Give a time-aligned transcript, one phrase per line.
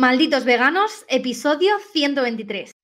[0.00, 2.79] Malditos Veganos, episodio 123.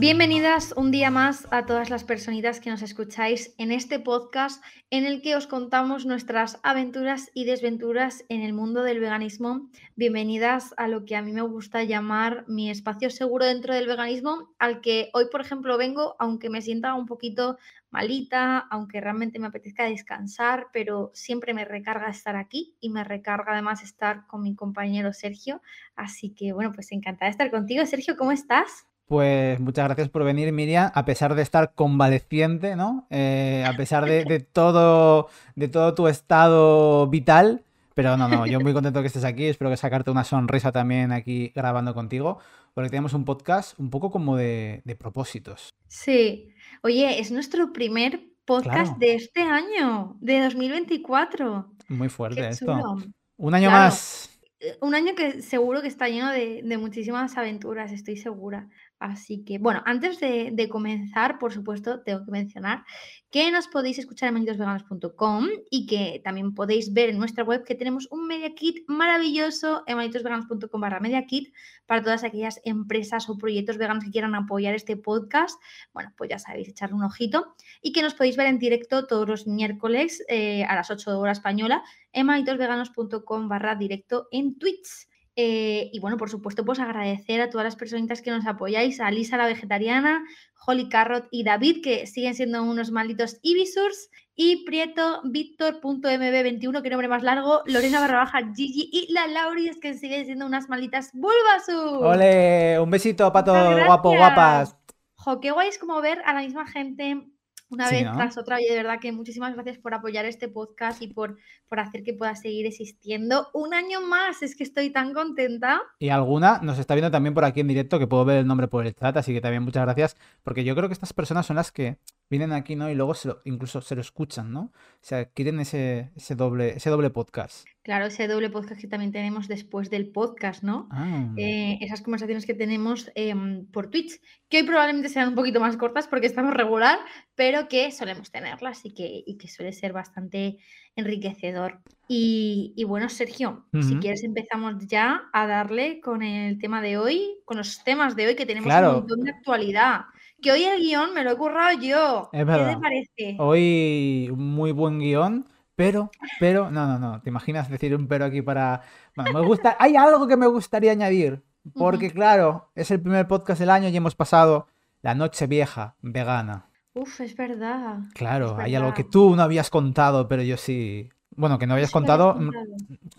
[0.00, 5.04] Bienvenidas un día más a todas las personitas que nos escucháis en este podcast en
[5.04, 9.68] el que os contamos nuestras aventuras y desventuras en el mundo del veganismo.
[9.96, 14.54] Bienvenidas a lo que a mí me gusta llamar mi espacio seguro dentro del veganismo,
[14.58, 17.58] al que hoy, por ejemplo, vengo, aunque me sienta un poquito
[17.90, 23.52] malita, aunque realmente me apetezca descansar, pero siempre me recarga estar aquí y me recarga
[23.52, 25.60] además estar con mi compañero Sergio.
[25.94, 27.84] Así que bueno, pues encantada de estar contigo.
[27.84, 28.86] Sergio, ¿cómo estás?
[29.10, 33.08] Pues muchas gracias por venir, Miriam, a pesar de estar convaleciente, ¿no?
[33.10, 37.64] Eh, a pesar de, todo, de todo tu estado vital.
[37.94, 39.46] Pero no, no, yo muy contento que estés aquí.
[39.46, 42.38] Espero que sacarte una sonrisa también aquí grabando contigo,
[42.72, 45.74] porque tenemos un podcast un poco como de, propósitos.
[45.88, 46.54] Sí.
[46.84, 51.68] Oye, es nuestro primer podcast de este año, de 2024.
[51.88, 52.96] Muy fuerte esto.
[53.38, 54.30] Un año más.
[54.60, 58.68] Eh, un año que seguro que está lleno de, de muchísimas aventuras, estoy segura.
[59.00, 62.84] Así que, bueno, antes de, comenzar, por supuesto, tengo que mencionar
[63.30, 67.74] que nos podéis escuchar en manitosveganos.com y que también podéis ver en nuestra web que
[67.74, 71.54] tenemos un media kit maravilloso en manitosveganos.com barra media kit
[71.86, 75.58] para todas aquellas empresas o proyectos veganos que quieran apoyar este podcast.
[75.94, 79.26] Bueno, pues ya sabéis, echarle un ojito y que nos podéis ver en directo todos
[79.26, 85.09] los miércoles eh, a las 8 horas española en manitosveganos.com barra directo en Twitch.
[85.42, 89.10] Eh, y bueno, por supuesto, pues agradecer a todas las personitas que nos apoyáis, a
[89.10, 90.22] Lisa la vegetariana,
[90.66, 97.08] Holly Carrot y David, que siguen siendo unos malditos Ibisurs, y Prieto, Víctor.mb21, que nombre
[97.08, 102.04] más largo, Lorena barra baja Gigi y la Lauris, que siguen siendo unas malditas Bulbasur.
[102.04, 102.78] ¡Ole!
[102.78, 103.54] Un besito, pato
[103.86, 104.76] guapo, guapas.
[105.14, 107.22] Jo, qué guay es como ver a la misma gente
[107.70, 108.60] una vez tras otra.
[108.60, 112.12] Y de verdad que muchísimas gracias por apoyar este podcast y por, por hacer que
[112.12, 114.42] pueda seguir existiendo un año más.
[114.42, 115.80] Es que estoy tan contenta.
[115.98, 118.68] Y alguna nos está viendo también por aquí en directo, que puedo ver el nombre
[118.68, 121.56] por el chat, así que también muchas gracias, porque yo creo que estas personas son
[121.56, 121.98] las que
[122.30, 122.88] vienen aquí, ¿no?
[122.88, 124.72] Y luego se lo, incluso se lo escuchan, ¿no?
[124.72, 127.66] O sea, quieren ese, ese, doble, ese doble podcast.
[127.82, 130.88] Claro, ese doble podcast que también tenemos después del podcast, ¿no?
[130.92, 131.28] Ah.
[131.36, 135.76] Eh, esas conversaciones que tenemos em, por Twitch, que hoy probablemente sean un poquito más
[135.76, 137.00] cortas porque estamos regular,
[137.34, 140.58] pero que solemos tenerlas y que, y que suele ser bastante
[140.94, 141.80] enriquecedor.
[142.12, 147.56] Y, bueno, Sergio, si quieres empezamos ya a darle con el tema de hoy, con
[147.56, 150.00] los temas de hoy que tenemos un montón de actualidad.
[150.42, 152.28] Que hoy el guion me lo he currado yo.
[152.32, 153.36] ¿Qué te parece?
[153.38, 155.46] Hoy muy buen guion,
[155.76, 157.20] pero, pero, no, no, no.
[157.20, 158.82] ¿Te imaginas decir un pero aquí para.
[159.16, 159.76] me gusta.
[159.78, 161.42] Hay algo que me gustaría añadir.
[161.74, 164.66] Porque, claro, es el primer podcast del año y hemos pasado
[165.02, 166.70] la noche vieja vegana.
[166.94, 167.98] Uf, es verdad.
[168.14, 171.10] Claro, hay algo que tú no habías contado, pero yo sí.
[171.36, 172.36] Bueno, que no habías contado,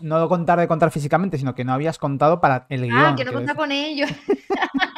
[0.00, 2.98] no contar de contar físicamente, sino que no habías contado para el ah, guion.
[2.98, 4.10] Ah, que no contaba con ellos.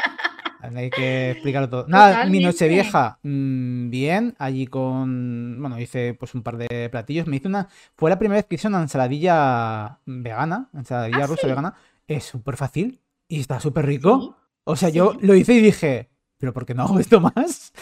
[0.74, 1.86] Hay que explicarlo todo.
[1.88, 7.26] Nada, mi noche vieja, mm, bien, allí con, bueno, hice pues un par de platillos.
[7.26, 11.46] Me hice una, fue la primera vez que hice una ensaladilla vegana, ensaladilla ¿Ah, rusa
[11.46, 11.74] vegana.
[12.06, 14.36] Es súper fácil y está súper rico.
[14.64, 17.72] O sea, yo lo hice y dije, pero ¿por qué no hago esto más?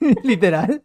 [0.24, 0.82] Literal.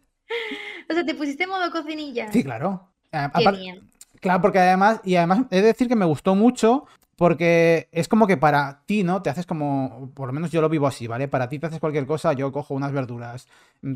[0.88, 2.30] O sea, te pusiste en modo cocinilla.
[2.32, 2.88] Sí, claro.
[3.10, 3.90] Qué bien.
[4.20, 8.26] Claro, porque además, y además he de decir que me gustó mucho porque es como
[8.26, 9.22] que para ti, ¿no?
[9.22, 11.28] Te haces como, por lo menos yo lo vivo así, ¿vale?
[11.28, 13.48] Para ti te haces cualquier cosa, yo cojo unas verduras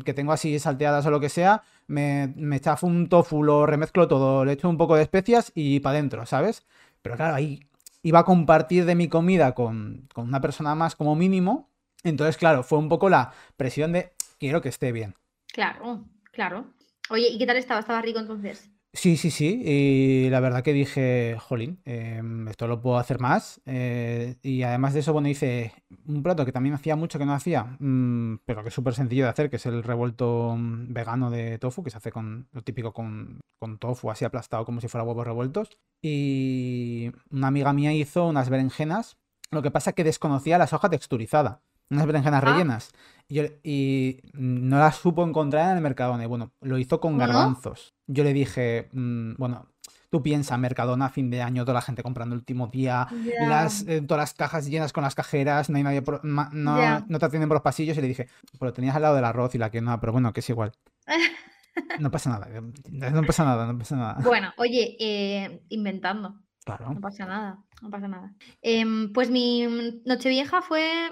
[0.03, 4.07] que tengo así salteadas o lo que sea, me, me chafo un tofu, lo remezclo
[4.07, 6.65] todo, le echo un poco de especias y para adentro, ¿sabes?
[7.01, 7.59] Pero claro, ahí
[8.03, 11.69] iba a compartir de mi comida con, con una persona más como mínimo.
[12.03, 15.15] Entonces, claro, fue un poco la presión de quiero que esté bien.
[15.53, 16.65] Claro, claro.
[17.09, 17.81] Oye, ¿y qué tal estaba?
[17.81, 18.71] ¿Estaba rico entonces?
[18.93, 19.61] Sí, sí, sí.
[19.63, 23.61] Y la verdad que dije, jolín, em, esto lo puedo hacer más.
[23.65, 25.73] Eh, y además de eso, bueno, hice
[26.05, 29.23] un plato que también hacía mucho que no hacía, mm, pero que es súper sencillo
[29.23, 32.63] de hacer, que es el revuelto mm, vegano de tofu, que se hace con lo
[32.63, 35.69] típico con, con tofu así aplastado como si fuera huevos revueltos.
[36.01, 39.17] Y una amiga mía hizo unas berenjenas.
[39.51, 41.61] Lo que pasa es que desconocía la soja texturizada
[41.91, 42.51] unas berenjenas ah.
[42.51, 42.91] rellenas.
[43.27, 46.23] Y, no las supo encontrar en el Mercadona.
[46.23, 47.93] Y bueno, lo hizo con garbanzos.
[48.07, 49.67] Yo le dije, mm, bueno,
[50.09, 53.07] tú piensas, Mercadona, fin de año, toda la gente comprando el último día,
[53.39, 57.47] las, eh, todas las cajas llenas con las cajeras, no hay nadie, no, te atienden
[57.47, 57.97] por los pasillos.
[57.97, 58.27] Y le dije,
[58.59, 60.49] pues lo tenías al lado del arroz y la que no, pero bueno, que es
[60.49, 60.73] igual.
[61.99, 62.49] No pasa nada,
[62.89, 64.17] no pasa nada, no pasa nada.
[64.21, 66.35] Bueno, oye, eh, inventando.
[66.65, 66.93] Claro.
[66.93, 67.63] No pasa nada.
[67.81, 68.33] No pasa nada.
[68.61, 69.67] Em, pues mi
[70.05, 71.09] Nochevieja fue,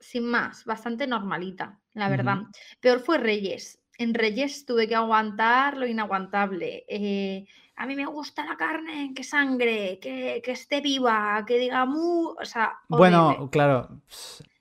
[0.00, 2.38] sin más, bastante normalita, la verdad.
[2.80, 3.80] Peor fue Reyes.
[3.98, 6.84] En Reyes tuve que aguantar lo inaguantable.
[6.88, 7.46] Eh,
[7.76, 12.34] a mí me gusta la carne, que sangre, que, esté viva, que diga mu.
[12.40, 14.00] O sea, bueno, claro.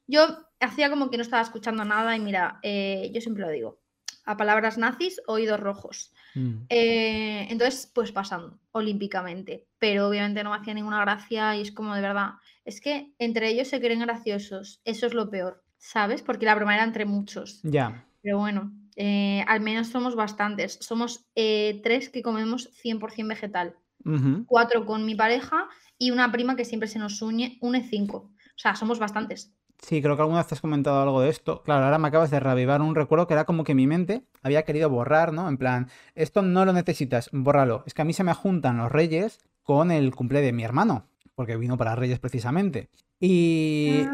[0.08, 0.28] Yo
[0.60, 3.80] hacía como que no estaba escuchando nada y mira, eh, yo siempre lo digo.
[4.26, 6.14] A palabras nazis, oídos rojos.
[6.38, 6.66] Mm.
[6.70, 11.96] Eh, entonces, pues pasan olímpicamente, pero obviamente no me hacía ninguna gracia y es como
[11.96, 16.22] de verdad, es que entre ellos se creen graciosos, eso es lo peor, ¿sabes?
[16.22, 17.60] Porque la broma era entre muchos.
[17.64, 18.06] Ya.
[18.22, 23.76] Pero bueno, eh, al menos somos bastantes, somos eh, tres que comemos 100% vegetal,
[24.46, 25.68] cuatro con mi pareja
[25.98, 28.32] y una prima que siempre se nos une, une cinco.
[28.56, 29.54] O sea, somos bastantes.
[29.82, 31.62] Sí, creo que alguna vez has comentado algo de esto.
[31.64, 34.64] Claro, ahora me acabas de revivar un recuerdo que era como que mi mente había
[34.64, 35.48] querido borrar, ¿no?
[35.48, 37.84] En plan, esto no lo necesitas, bórralo.
[37.86, 41.08] Es que a mí se me juntan los reyes con el cumple de mi hermano,
[41.36, 42.90] porque vino para reyes precisamente.
[43.20, 44.06] Y,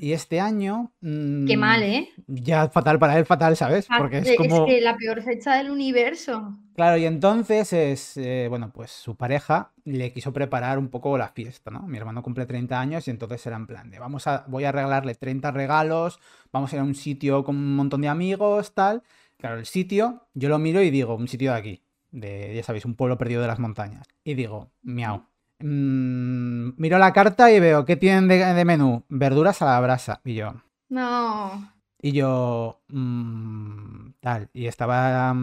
[0.00, 0.92] este año.
[1.00, 2.08] Qué mal, ¿eh?
[2.26, 3.86] Ya fatal para él, fatal, ¿sabes?
[3.96, 4.66] Porque es como.
[4.66, 6.58] Es que la peor fecha del universo.
[6.74, 8.16] Claro, y entonces es.
[8.16, 11.86] Eh, bueno, pues su pareja le quiso preparar un poco la fiesta, ¿no?
[11.86, 14.00] Mi hermano cumple 30 años y entonces era en plan de.
[14.00, 14.44] Vamos a.
[14.48, 16.18] Voy a regalarle 30 regalos,
[16.52, 19.02] vamos a ir a un sitio con un montón de amigos, tal.
[19.36, 21.82] Claro, el sitio, yo lo miro y digo, un sitio de aquí.
[22.10, 24.08] De, ya sabéis, un pueblo perdido de las montañas.
[24.24, 25.29] Y digo, miau
[25.60, 29.04] Mm, miro la carta y veo, ¿qué tienen de, menú?
[29.08, 30.20] Verduras a la brasa.
[30.24, 30.54] Y yo.
[30.88, 31.72] No.
[32.00, 32.80] Y yo.
[32.88, 34.48] Mm, tal.
[34.52, 35.34] Y estaba.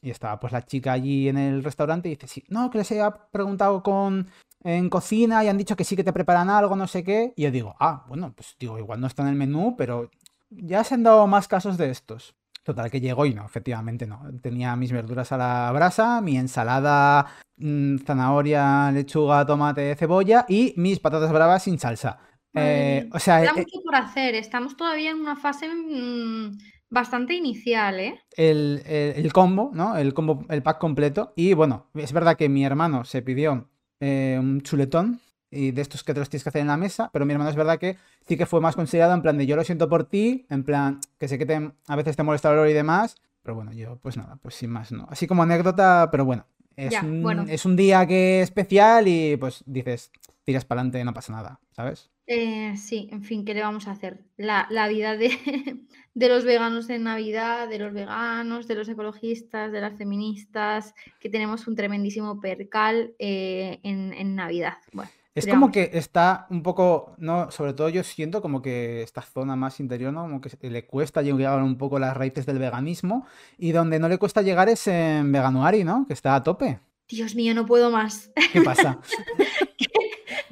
[0.00, 2.90] Y estaba pues la chica allí en el restaurante y dice, sí, no, que les
[2.92, 3.00] he
[3.32, 4.28] preguntado con
[4.64, 7.32] en cocina y han dicho que sí que te preparan algo, no sé qué.
[7.36, 10.10] Y yo digo, ah, bueno, pues digo, igual no está en el menú, pero
[10.50, 12.34] ya se han dado más casos de estos.
[12.64, 14.22] Total, que llegó y no, efectivamente no.
[14.40, 17.26] Tenía mis verduras a la brasa, mi ensalada,
[17.58, 22.18] mm, zanahoria, lechuga, tomate, cebolla y mis patatas bravas sin salsa.
[22.54, 26.56] Eh, o sea, Queda eh, mucho por hacer, estamos todavía en una fase mm,
[26.88, 28.18] bastante inicial, ¿eh?
[28.34, 29.98] El, combo, ¿no?
[29.98, 31.34] El combo, el pack completo.
[31.36, 33.68] Y bueno, es verdad que mi hermano se pidió
[34.00, 35.20] eh, un chuletón
[35.54, 37.50] y de estos que te los tienes que hacer en la mesa, pero mi hermano
[37.50, 37.96] es verdad que
[38.26, 41.00] sí que fue más considerado en plan de yo lo siento por ti, en plan
[41.18, 43.96] que sé que te, a veces te molesta el olor y demás, pero bueno, yo
[43.96, 45.06] pues nada, pues sin más, no.
[45.10, 46.46] Así como anécdota, pero bueno,
[46.76, 50.10] es, un, es un día que es especial y pues dices,
[50.44, 52.10] tiras para adelante, no pasa nada, ¿sabes?
[52.26, 54.24] Eh, sí, en fin, ¿qué le vamos a hacer?
[54.38, 55.30] La, vida de,
[56.14, 61.28] de, los veganos en Navidad, de los veganos, de los ecologistas, de las feministas, que
[61.28, 64.78] tenemos un tremendísimo percal eh, en, en Navidad.
[64.92, 65.10] Bueno.
[65.34, 69.56] Es como que está un poco, no, sobre todo yo siento como que esta zona
[69.56, 70.22] más interior, ¿no?
[70.22, 73.26] Como que le cuesta llegar un poco las raíces del veganismo
[73.58, 76.06] y donde no le cuesta llegar es en Veganuari, ¿no?
[76.06, 76.78] Que está a tope.
[77.08, 78.30] Dios mío, no puedo más.
[78.52, 79.00] ¿Qué pasa?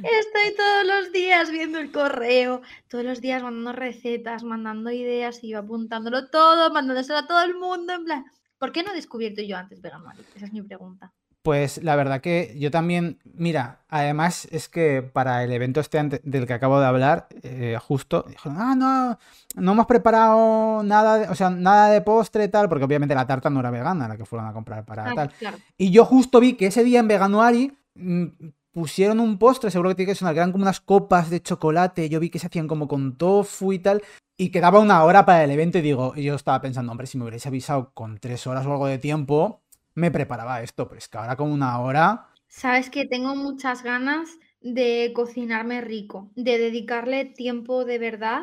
[0.02, 5.50] Estoy todos los días viendo el correo, todos los días mandando recetas, mandando ideas y
[5.50, 8.24] yo apuntándolo todo, mandándoselo a todo el mundo, en plan,
[8.58, 10.22] ¿por qué no he descubierto yo antes Veganuari?
[10.34, 11.12] Esa es mi pregunta.
[11.42, 16.46] Pues la verdad que yo también, mira, además es que para el evento este del
[16.46, 19.18] que acabo de hablar, eh, justo, dijeron, ah, no,
[19.60, 23.50] no hemos preparado nada, o sea, nada de postre y tal, porque obviamente la tarta
[23.50, 25.32] no era vegana, la que fueron a comprar para tal.
[25.76, 28.26] Y yo justo vi que ese día en Veganuari mm,
[28.70, 32.08] pusieron un postre, seguro que tiene que sonar, que eran como unas copas de chocolate,
[32.08, 34.00] yo vi que se hacían como con tofu y tal,
[34.36, 37.18] y quedaba una hora para el evento y digo, y yo estaba pensando, hombre, si
[37.18, 39.61] me hubierais avisado con tres horas o algo de tiempo,
[39.94, 42.28] me preparaba esto, pero es que ahora como una hora...
[42.48, 44.28] Sabes que tengo muchas ganas
[44.60, 48.42] de cocinarme rico, de dedicarle tiempo de verdad,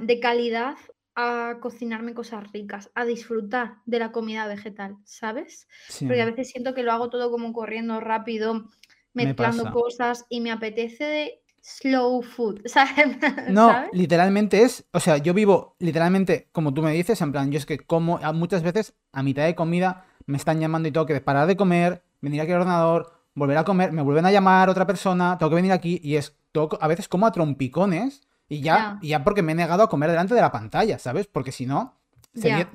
[0.00, 0.76] de calidad
[1.16, 5.68] a cocinarme cosas ricas, a disfrutar de la comida vegetal, ¿sabes?
[6.00, 8.68] Porque a veces siento que lo hago todo como corriendo rápido,
[9.12, 13.16] mezclando cosas y me apetece de slow food, ¿sabes?
[13.48, 17.58] No, literalmente es, o sea, yo vivo literalmente como tú me dices, en plan, yo
[17.58, 21.20] es que como muchas veces a mitad de comida me están llamando y tengo que
[21.20, 24.86] parar de comer, venir aquí al ordenador, volver a comer, me vuelven a llamar otra
[24.86, 26.36] persona, tengo que venir aquí y es
[26.80, 30.10] a veces como a trompicones y ya, y ya porque me he negado a comer
[30.10, 31.26] delante de la pantalla, ¿sabes?
[31.26, 31.94] Porque si no,
[32.34, 32.70] sería,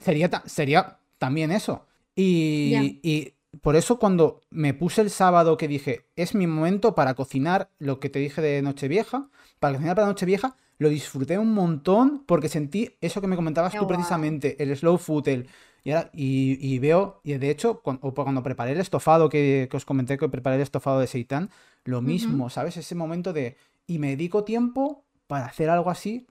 [0.45, 1.85] sería, también eso.
[2.15, 7.13] Y, y por eso cuando me puse el sábado que dije, es mi momento para
[7.13, 9.29] cocinar lo que te dije de Nochevieja,
[9.59, 13.85] para cocinar para Nochevieja, lo disfruté un montón porque sentí eso que me comentabas tú
[13.87, 15.47] precisamente, el slow food, el
[15.83, 20.57] y, veo, y de hecho, cuando, cuando preparé el estofado que, os comenté que preparé
[20.57, 21.49] el estofado de seitán,
[21.85, 22.77] lo mismo, ¿sabes?
[22.77, 23.57] Ese momento de,
[23.87, 26.27] y me dedico tiempo para hacer algo así,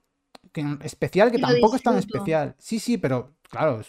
[0.51, 2.55] que, especial, que tampoco es tan especial.
[2.57, 3.81] Sí, sí, pero claro,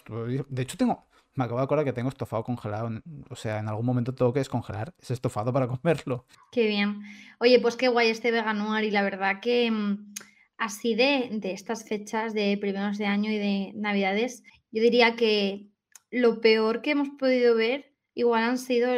[0.48, 2.90] de hecho tengo, Me acabo de acordar que tengo estofado congelado.
[3.28, 6.26] O sea, en algún momento tengo que descongelar ese estofado para comerlo.
[6.52, 7.02] Qué bien.
[7.38, 10.12] Oye, pues qué guay este veganuar y la verdad que mm,
[10.58, 15.70] así de, de estas fechas de primeros de año y de navidades, yo diría que
[16.10, 18.92] lo peor que hemos podido ver igual han sido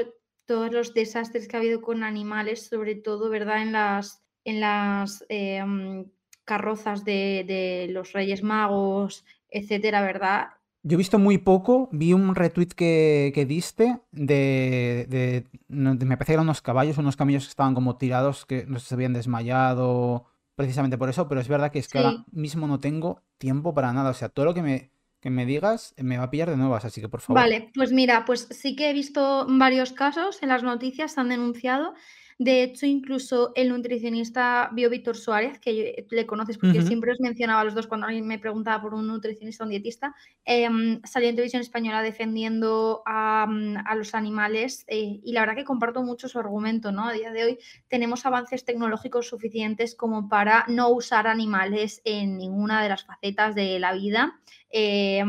[0.46, 3.62] todos los desastres que ha habido con animales, sobre todo, ¿verdad?
[3.62, 6.04] En las, en las eh, mm,
[6.44, 10.48] carrozas de, de los Reyes Magos, etcétera, ¿verdad?
[10.84, 16.30] Yo he visto muy poco, vi un retweet que, que diste de, de, me parece
[16.30, 20.26] que eran unos caballos, unos camellos que estaban como tirados, que no se habían desmayado
[20.56, 23.92] precisamente por eso, pero es verdad que es que ahora mismo no tengo tiempo para
[23.92, 24.91] nada, o sea, todo lo que me,
[25.22, 27.40] que me digas me va a pillar de nuevas, así que por favor.
[27.42, 31.28] Vale, pues mira, pues sí que he visto varios casos en las noticias, se han
[31.30, 31.94] denunciado.
[32.38, 37.20] De hecho, incluso el nutricionista Bio Víctor Suárez, que yo- le conoces porque siempre os
[37.20, 40.12] mencionaba a los dos cuando alguien me preguntaba por un nutricionista o un dietista,
[40.44, 45.54] em, salió en televisión española defendiendo a, mm, a los animales eh, y la verdad
[45.54, 47.06] que comparto mucho su argumento, ¿no?
[47.06, 52.82] A día de hoy tenemos avances tecnológicos suficientes como para no usar animales en ninguna
[52.82, 54.40] de las facetas de la vida
[54.72, 55.22] eh,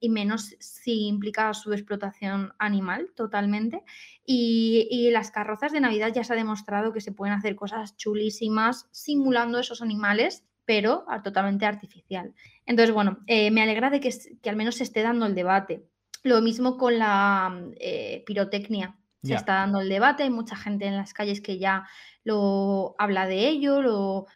[0.00, 3.82] y menos si implica su explotación animal totalmente.
[4.24, 7.96] Y, y las carrozas de Navidad ya se ha demostrado que se pueden hacer cosas
[7.96, 12.34] chulísimas simulando esos animales, pero a- totalmente artificial.
[12.64, 14.10] Entonces, bueno, eh, me alegra de que,
[14.42, 15.86] que al menos se esté dando el debate.
[16.22, 18.96] Lo mismo con la eh, pirotecnia.
[19.22, 21.84] Se está dando el debate, hay mucha gente en las calles que ya
[22.22, 24.26] lo habla de ello, lo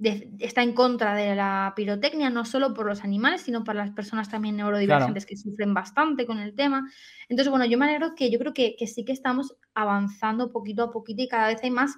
[0.00, 3.92] de- está en contra de la pirotecnia, no solo por los animales, sino para las
[3.94, 4.64] personas también Claro.
[4.64, 6.90] neurodivergentes que sufren bastante con el tema.
[7.28, 10.82] Entonces, bueno, yo me alegro que yo creo que, que sí que estamos avanzando poquito
[10.84, 11.96] a poquito y cada vez hay más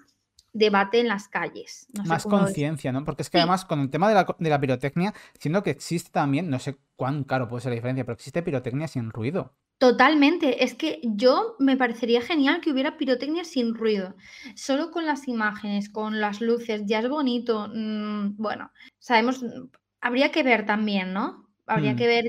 [0.52, 1.86] debate en las calles.
[1.94, 3.04] No Más conciencia, ¿no?
[3.04, 5.70] Porque es que Sí, además con el tema de la, de la pirotecnia, siendo que
[5.70, 9.54] existe también, no sé cuán caro puede ser la diferencia, pero existe pirotecnia sin ruido.
[9.82, 10.62] Totalmente.
[10.62, 14.14] Es que yo me parecería genial que hubiera pirotecnia sin ruido.
[14.54, 17.68] Solo con las imágenes, con las luces, ya es bonito.
[17.74, 18.70] mm, bueno,
[19.00, 19.44] sabemos,
[20.00, 21.48] habría que ver también, ¿no?
[21.66, 22.24] Habría Mm, que ver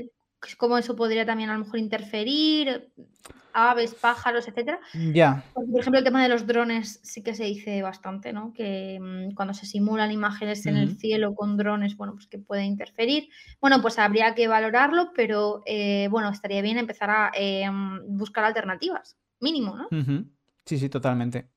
[0.56, 2.90] cómo eso podría también a lo mejor interferir,
[3.54, 4.80] aves, pájaros, etcétera.
[5.12, 5.44] Ya.
[5.54, 8.52] Por ejemplo, el tema de los drones sí que se dice bastante, ¿no?
[8.52, 12.64] Que mm, cuando se simulan imágenes en el cielo con drones, bueno, pues que puede
[12.64, 13.28] interferir.
[13.60, 18.44] Bueno, pues habría que valorarlo, pero eh, bueno, estaría bien empezar a eh, mm, buscar
[18.44, 19.88] alternativas, mínimo, ¿no?
[20.66, 21.48] Sí, sí, totalmente.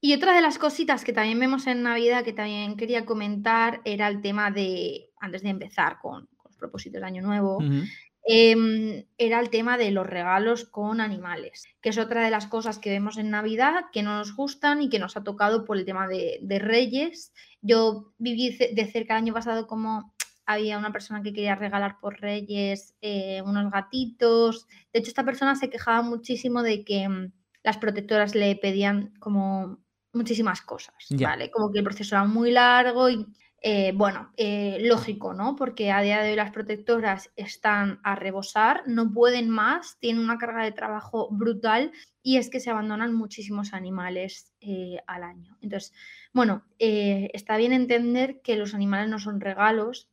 [0.00, 4.06] Y otra de las cositas que también vemos en Navidad, que también quería comentar, era
[4.08, 7.58] el tema de, antes de empezar con, con los propósitos de Año Nuevo.
[8.26, 12.78] Em, era el tema de los regalos con animales, que es otra de las cosas
[12.78, 15.84] que vemos en Navidad que no nos gustan y que nos ha tocado por el
[15.84, 17.32] tema de, de Reyes.
[17.60, 20.14] Yo viví de cerca el año pasado como
[20.46, 24.66] había una persona que quería regalar por Reyes eh, unos gatitos.
[24.92, 29.78] De hecho, esta persona se quejaba muchísimo de que mm, las protectoras le pedían como
[30.12, 31.28] muchísimas cosas, Ya.
[31.28, 31.50] ¿vale?
[31.50, 33.26] Como que el proceso era muy largo y
[33.66, 35.56] eh, bueno, eh, lógico, ¿no?
[35.56, 40.36] Porque a día de hoy las protectoras están a rebosar, no pueden más, tienen una
[40.36, 41.90] carga de trabajo brutal
[42.22, 45.56] y es que se abandonan muchísimos animales eh, al año.
[45.62, 45.94] Entonces,
[46.34, 50.10] bueno, está bien entender que los animales no son regalos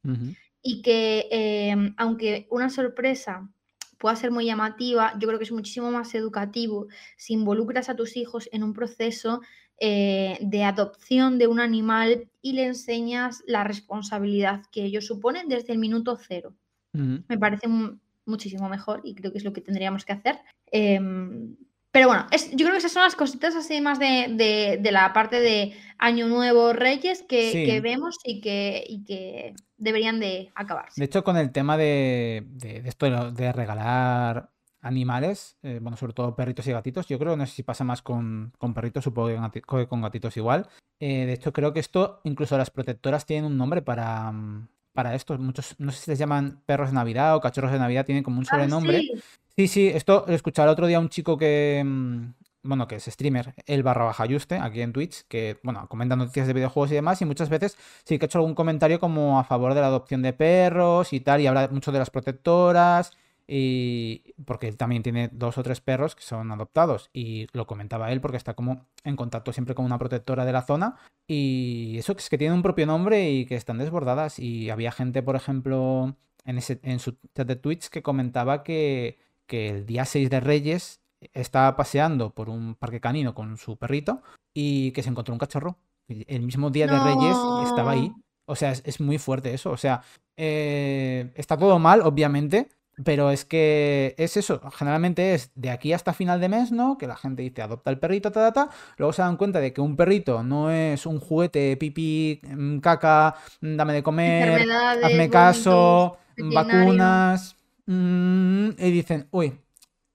[0.62, 3.50] y que aunque una sorpresa
[3.98, 8.15] pueda ser muy llamativa, yo creo que es muchísimo más educativo si involucras a tus
[8.15, 9.41] hijos en un proceso
[9.83, 15.73] eh, de adopción de un animal y le enseñas la responsabilidad que ellos suponen desde
[15.73, 16.53] el minuto cero.
[16.93, 20.38] Me parece mu- muchísimo mejor y creo que es lo que tendríamos que hacer.
[20.71, 21.55] Em,
[21.91, 24.91] pero bueno, es- yo creo que esas son las cositas así más de, de- de
[24.91, 30.27] la parte de Año Nuevo, Reyes, que, que vemos y que, y que deberían de
[30.27, 31.03] De acabarse.
[31.03, 36.13] hecho, con el tema de, de- de esto de, de regalar animales, eh, bueno, sobre
[36.13, 39.29] todo perritos y gatitos, yo creo, no sé si pasa más con, con perritos, supongo
[39.51, 40.67] que con gatitos igual.
[41.00, 45.15] Eh, de hecho, creo que esto, incluso las protectoras tienen un nombre para, mm, para
[45.15, 45.38] esto.
[45.38, 48.39] Muchos, no sé si les llaman perros de Navidad o cachorros de Navidad, tienen como
[48.39, 49.00] un Ah, sobrenombre.
[49.01, 49.11] sí.
[49.57, 52.33] Sí, sí, esto lo escuchaba el otro día un chico que, mm,
[52.63, 56.47] bueno, que es streamer, el barra baja Yuste, aquí en Twitch, que, bueno, comenta noticias
[56.47, 59.43] de videojuegos y demás, y muchas veces sí que ha hecho algún comentario como a
[59.43, 63.11] favor de la adopción de perros y tal, y habla mucho de las protectoras,
[63.53, 68.10] y porque él también tiene dos o tres perros que son adoptados, y lo comentaba
[68.13, 70.96] él porque está como en contacto siempre con una protectora de la zona,
[71.27, 74.93] y eso que es que tienen un propio nombre y que están desbordadas, y había
[74.93, 76.15] gente, por ejemplo,
[76.46, 80.39] en, ese, en su chat de Twitch que comentaba que, que el día 6 de
[80.39, 81.01] Reyes
[81.34, 84.22] estaba paseando por un parque canino con su perrito
[84.53, 85.77] y que se encontró un cachorro.
[86.08, 88.13] El mismo día de Reyes estaba ahí.
[88.46, 89.72] O sea, es, es muy fuerte eso.
[89.72, 90.01] O sea,
[90.36, 92.70] eh, está todo mal, obviamente,
[93.03, 96.98] Pero es que es eso, generalmente es de aquí hasta final de mes, ¿no?
[96.98, 98.75] Que la gente dice adopta el perrito, ta, ta, ta.
[98.98, 103.36] Luego se dan cuenta de que un perrito no es un juguete, pipí, mm, caca,
[103.62, 104.70] mm, dame de comer,
[105.03, 106.79] hazme caso, veterinario.
[106.79, 107.55] vacunas.
[107.86, 109.60] mm, y dicen, uy,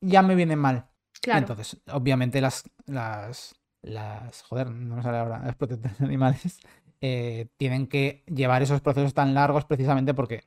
[0.00, 0.86] ya me viene mal.
[1.22, 1.40] Claro.
[1.40, 6.60] Entonces, obviamente las, las, las, joder, no me sale ahora, las protectoras de animales
[7.00, 10.44] eh, tienen que llevar esos procesos tan largos precisamente porque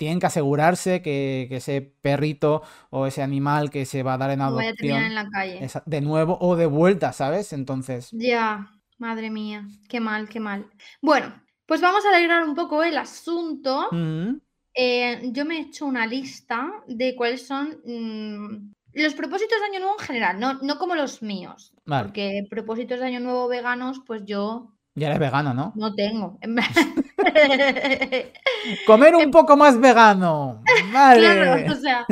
[0.00, 4.30] tienen que asegurarse que, que ese perrito o ese animal que se va a dar
[4.30, 5.66] en vaya a terminar en adopción la calle.
[5.66, 7.52] es de nuevo o de vuelta, ¿sabes?
[7.52, 10.66] Entonces, Ya, madre mía, qué mal, qué mal.
[11.02, 11.34] Bueno,
[11.66, 13.88] pues vamos a alegrar un poco el asunto.
[13.92, 14.40] mm,
[14.74, 19.80] Eh, yo me he hecho una lista de cuáles son mm, los propósitos de Año
[19.80, 22.04] Nuevo en general, no, no como los míos, Vale.
[22.08, 25.72] porque propósitos de Año Nuevo veganos, pues yo ya eres vegano, ¿no?
[25.76, 26.38] no tengo.
[28.86, 30.62] Comer un poco más vegano.
[30.92, 31.20] Vale.
[31.20, 32.06] Claro, o sea,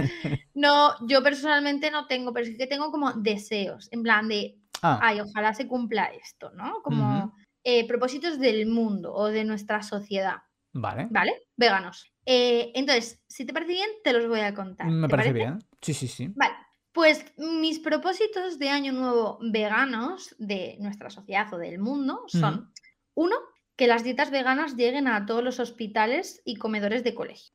[0.55, 4.99] no, yo personalmente no tengo, pero sí que tengo como deseos, en plan de, Ah,
[5.03, 6.83] ay, ojalá se cumpla esto, ¿no?
[6.83, 10.37] Como eh, propósitos del mundo o de nuestra sociedad,
[10.73, 11.09] vale.
[11.11, 11.33] ¿vale?
[11.57, 12.13] Veganos.
[12.25, 14.87] Eh, entonces, si te parece bien, te los voy a contar.
[14.87, 15.51] Me ¿Te parece parece?
[15.51, 15.59] bien.
[15.81, 16.31] Sí, sí, sí.
[16.35, 16.55] Vale,
[16.99, 22.73] pues mis propósitos de año nuevo veganos de nuestra sociedad o del mundo son,
[23.15, 23.37] uno,
[23.77, 27.53] que las dietas veganas lleguen a todos los hospitales y comedores de colegio.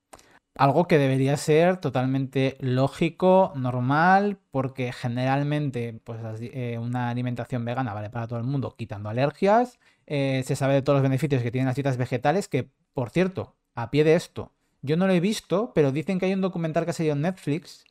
[0.56, 8.10] Algo que debería ser totalmente lógico, normal, porque generalmente pues, eh, una alimentación vegana vale
[8.10, 9.78] para todo el mundo, quitando alergias.
[10.08, 13.58] Eh, se sabe de todos los beneficios que tienen las dietas vegetales, que, por cierto,
[13.76, 16.86] a pie de esto, yo no lo he visto, pero dicen que hay un documental
[16.86, 17.84] que ha salido en Netflix.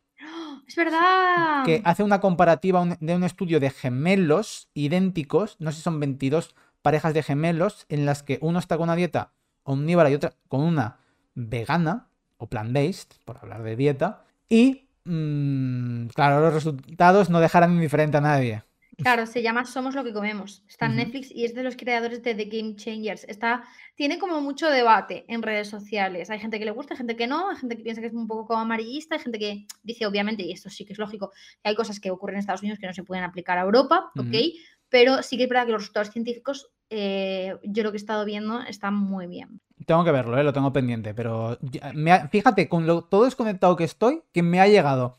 [0.67, 1.65] ¡Es verdad!
[1.65, 6.55] que hace una comparativa de un estudio de gemelos idénticos, no sé si son 22
[6.83, 9.33] parejas de gemelos, en las que uno está con una dieta
[9.65, 10.99] omnívora y otra con una
[11.35, 18.17] vegana o plant-based, por hablar de dieta, y mm, claro, los resultados no dejarán indiferente
[18.17, 18.65] a nadie.
[18.99, 20.63] Claro, se llama Somos lo que comemos.
[20.69, 20.97] Está en.
[20.97, 23.25] Netflix y es de los creadores de The Game Changers.
[23.25, 26.29] Está, tiene como mucho debate en redes sociales.
[26.31, 28.13] Hay gente que le gusta, hay gente que no, hay gente que piensa que es
[28.13, 31.31] un poco como amarillista, hay gente que dice, obviamente, y esto sí que es lógico,
[31.63, 34.13] que hay cosas que ocurren en Estados Unidos que no se pueden aplicar a Europa,
[34.17, 34.35] ¿ok?
[34.89, 38.27] Pero sí que es verdad que los resultados científicos, eh, yo lo que he estado
[38.27, 39.61] viendo, están muy bien.
[39.87, 40.45] Tengo que verlo, ¿eh?
[40.45, 41.59] lo tengo pendiente, pero
[41.95, 45.19] me ha- fíjate, con lo todo desconectado que estoy, que me ha llegado.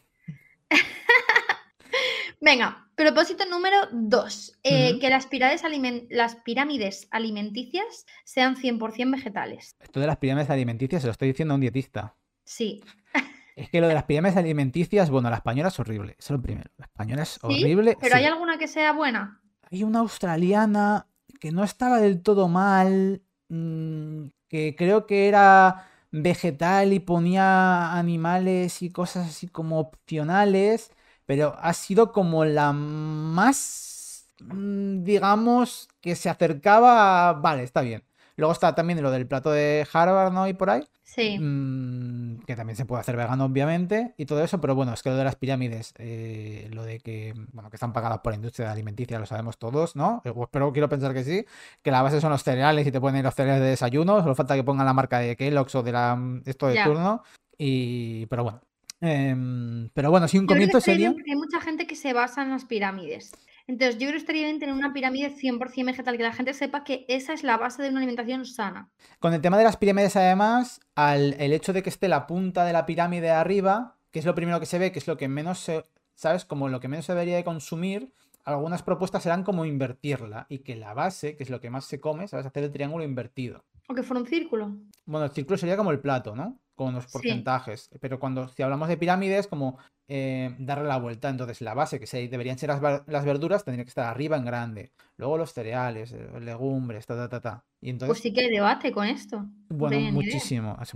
[2.40, 4.58] Venga, propósito número dos.
[4.64, 5.00] eh, Ujú.
[5.00, 9.76] Que las pirámides, alimen- las pirámides alimenticias sean 100% vegetales.
[9.80, 12.16] Esto de las pirámides alimenticias se lo estoy diciendo a un dietista.
[12.46, 12.82] Sí.
[13.56, 16.42] Es que lo de las pirámides alimenticias, bueno, la española es horrible, eso es lo
[16.42, 16.72] primero.
[16.78, 17.40] La española es ¿Sí?
[17.44, 17.96] horrible.
[18.02, 19.44] ¿Pero hay alguna que sea buena?
[19.72, 21.06] Hay una australiana
[21.40, 28.82] que no estaba del todo mal, mm, que creo que era vegetal y ponía animales
[28.82, 30.90] y cosas así como opcionales,
[31.34, 37.34] pero ha sido como la más, mm, digamos, que se acercaba a...
[37.34, 38.04] Vale, está bien.
[38.36, 40.48] Luego está también lo del plato de Harvard, ¿no?
[40.48, 40.84] Y por ahí.
[41.02, 41.40] Sí.
[41.40, 45.10] Mm, que también se puede hacer vegano, obviamente, y todo eso, pero bueno, es que
[45.10, 48.72] lo de las pirámides, eh, lo de que, bueno, que están pagadas por la industria
[48.72, 50.22] alimenticia, lo sabemos todos, ¿no?
[50.36, 51.48] O espero, quiero pensar que sí,
[51.82, 54.54] que la base son los cereales y te ponen los cereales de desayuno, solo falta
[54.54, 56.16] que pongan la marca de Kellogg's o de la,
[56.46, 57.24] esto de turno,
[57.58, 58.62] y, pero bueno.
[59.06, 61.10] Em, pero bueno, si un comienzo sería...
[61.10, 63.34] hay mucha gente que se basa en las pirámides.
[63.68, 66.86] Entonces, yo creo que estaría bien tener una pirámide 100% vegetal, que la gente sepa
[66.86, 68.92] que esa es la base de una alimentación sana.
[69.20, 72.64] Con el tema de las pirámides, además, al el hecho de que esté la punta
[72.64, 75.28] de la pirámide arriba, que es lo primero que se ve, que es lo que
[75.28, 75.84] menos se,
[76.16, 76.46] ¿sabes?
[76.46, 78.14] Como lo que menos se debería de consumir,
[78.46, 82.00] algunas propuestas serán como invertirla y que la base, que es lo que más se
[82.00, 82.46] come, ¿sabes?
[82.46, 83.66] Hacer el triángulo invertido.
[83.90, 84.78] O que fuera un círculo.
[85.06, 86.58] Bueno, el círculo sería como el plato, ¿no?
[86.76, 87.10] Con los Sí.
[87.14, 87.90] porcentajes.
[88.02, 89.78] Pero cuando, si hablamos de pirámides, como
[90.10, 91.30] eh, darle la vuelta.
[91.30, 94.36] Entonces, la base, que se, deberían ser las, ver- las verduras, tendría que estar arriba
[94.38, 94.92] en grande.
[95.18, 97.64] Luego los cereales, eh, legumbres, ta, ta, ta, ta.
[97.82, 99.40] Y entonces, Pues sí que hay debate con esto.
[99.40, 100.78] No bueno, muchísimo.
[100.82, 100.94] Es-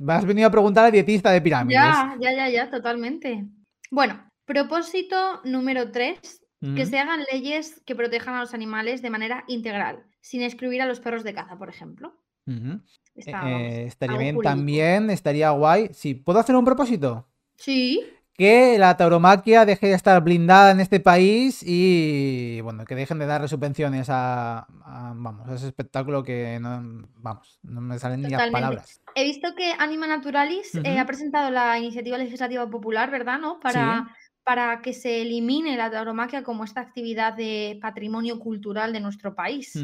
[0.00, 1.80] Me has venido a preguntar al dietista de pirámides.
[1.80, 3.46] Ya, ya, ya, ya, totalmente.
[3.90, 6.18] Bueno, propósito número 3,
[6.60, 6.86] que Ujú.
[6.90, 11.00] se hagan leyes que protejan a los animales de manera integral, sin excluir a los
[11.00, 12.14] perros de caza, por ejemplo.
[12.46, 12.78] Eh,
[13.16, 15.88] Está, eh, estaría bien también, estaría guay.
[15.92, 17.26] Sí, ¿puedo hacer un propósito?
[17.56, 18.04] Sí,
[18.34, 23.24] Que la tauromaquia deje de estar blindada en este país y, bueno, que dejen de
[23.24, 28.28] darle subvenciones a, a, vamos, a ese espectáculo que no, vamos, no me salen ni
[28.28, 29.00] las palabras.
[29.14, 33.38] he visto que Anima Naturalis eh, ha presentado la iniciativa legislativa popular, ¿verdad?
[33.38, 33.58] ¿No?
[33.58, 39.34] Para, para que se elimine la tauromaquia como esta actividad de patrimonio cultural de nuestro
[39.34, 39.74] país.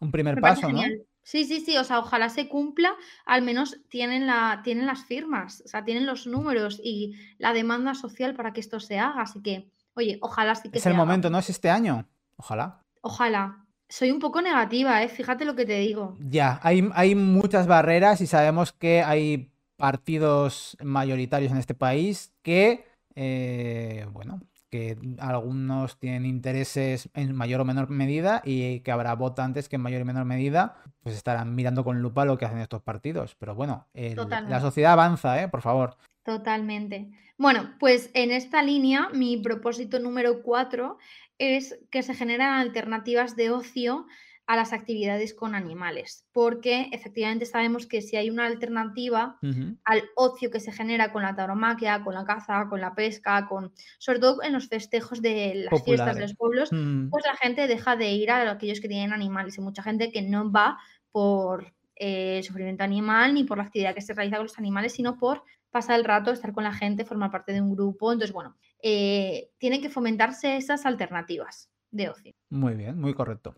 [0.00, 0.68] Un primer Me paso, ¿no?
[0.68, 1.02] genial.
[1.28, 2.94] Sí, sí, sí, o sea, ojalá se cumpla,
[3.26, 7.92] al menos tienen, la, tienen las firmas, o sea, tienen los números y la demanda
[7.92, 11.28] social para que esto se haga, así que, oye, ojalá sí que Es el momento,
[11.28, 11.38] ¿no?
[11.38, 12.06] Es este año.
[12.38, 12.80] Ojalá.
[13.02, 13.66] Ojalá.
[13.90, 15.10] Soy un poco negativa, ¿eh?
[15.10, 16.16] Fíjate lo que te digo.
[16.18, 22.86] Ya, hay, hay muchas barreras y sabemos que hay partidos mayoritarios en este país que,
[23.14, 29.68] eh, bueno, que algunos tienen intereses en mayor o menor medida y que habrá votantes
[29.68, 32.82] que en mayor o menor medida pues estarán mirando con lupa lo que hacen estos
[32.82, 33.34] partidos.
[33.36, 35.48] Pero bueno, la sociedad avanza, ¿eh?
[35.48, 35.96] Por favor.
[36.22, 37.10] Totalmente.
[37.38, 40.98] Bueno, pues en esta línea, mi propósito número cuatro
[41.38, 44.06] es que se generan alternativas de ocio
[44.48, 49.38] a las actividades con animales, porque efectivamente sabemos que si hay una alternativa
[49.84, 53.72] al ocio que se genera con la tauromaquia, con la caza, con la pesca, con
[53.98, 57.10] sobre todo en los festejos de las fiestas de los pueblos, mm.
[57.10, 60.22] pues la gente deja de ir a aquellos que tienen animales y mucha gente que
[60.22, 60.78] no va
[61.12, 65.18] por eh, sufrimiento animal ni por la actividad que se realiza con los animales, sino
[65.18, 68.10] por pasar el rato, estar con la gente, formar parte de un grupo.
[68.10, 72.32] Entonces, bueno, eh, tienen que fomentarse esas alternativas de ocio.
[72.48, 73.54] Muy bien, muy correcto.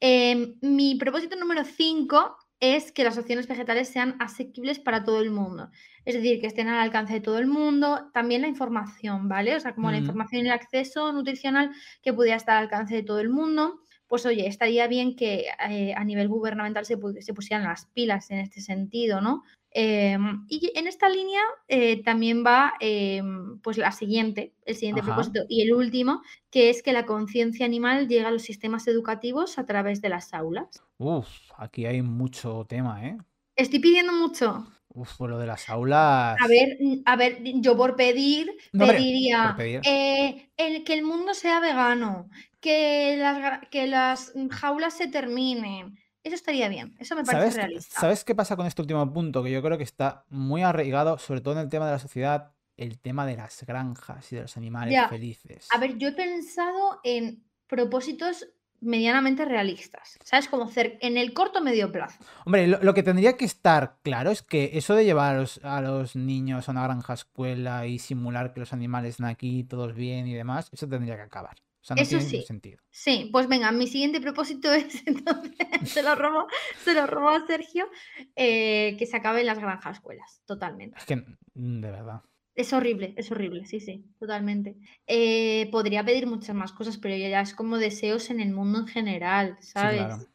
[0.00, 5.30] Em, mi propósito número 5 es que las opciones vegetales sean asequibles para todo el
[5.30, 5.70] mundo.
[6.04, 8.10] Es decir, que estén al alcance de todo el mundo.
[8.12, 9.54] También la información, ¿vale?
[9.54, 11.70] O sea, como la información y el acceso nutricional
[12.02, 13.80] que pudiera estar al alcance de todo el mundo.
[14.08, 18.38] Pues oye, estaría bien que eh, a nivel gubernamental se, se, pusieran las pilas en
[18.38, 19.42] este sentido, ¿no?
[19.70, 25.40] Em, y en esta línea eh, también va em, pues la siguiente, el siguiente propósito
[25.48, 29.66] y el último, que es que la conciencia animal llega a los sistemas educativos a
[29.66, 30.82] través de las aulas.
[30.96, 33.18] Uf, aquí hay mucho tema, ¿eh?
[33.56, 34.66] Estoy pidiendo mucho.
[34.88, 36.36] Uf, por lo de las aulas.
[36.40, 39.54] A ver, a ver, yo por pedir, pediría
[39.84, 46.36] eh, el, que el mundo sea vegano, que las, que las jaulas se terminen, eso
[46.36, 48.00] estaría bien, eso me parece realista.
[48.00, 49.42] ¿Sabes qué pasa con este último punto?
[49.42, 52.52] Que yo creo que está muy arraigado, sobre todo en el tema de la sociedad,
[52.76, 55.68] el tema de las granjas y de los animales felices.
[55.74, 58.46] A ver, yo he pensado en propósitos
[58.80, 60.48] medianamente realistas, ¿sabes?
[60.48, 62.18] Como en el corto medio plazo.
[62.44, 65.80] Hombre, lo, que tendría que estar claro es que eso de llevar a los, a
[65.80, 70.28] los, niños a una granja escuela y simular que los animales están aquí todos bien
[70.28, 71.56] y demás, eso tendría que acabar.
[71.96, 72.42] Eso sí.
[72.42, 72.78] Sentido.
[72.90, 76.46] Sí, pues venga, mi siguiente propósito es, entonces, se lo robo,
[76.84, 77.88] se lo robo a Sergio,
[78.36, 80.98] eh, que se acaben las granjas escuelas, totalmente.
[80.98, 82.22] Es que, mm, de verdad.
[82.54, 84.76] Es horrible, es horrible, sí, sí, totalmente.
[85.06, 88.88] Eh, podría pedir muchas más cosas, pero ya es como deseos en el mundo en
[88.88, 90.28] general, ¿sabes?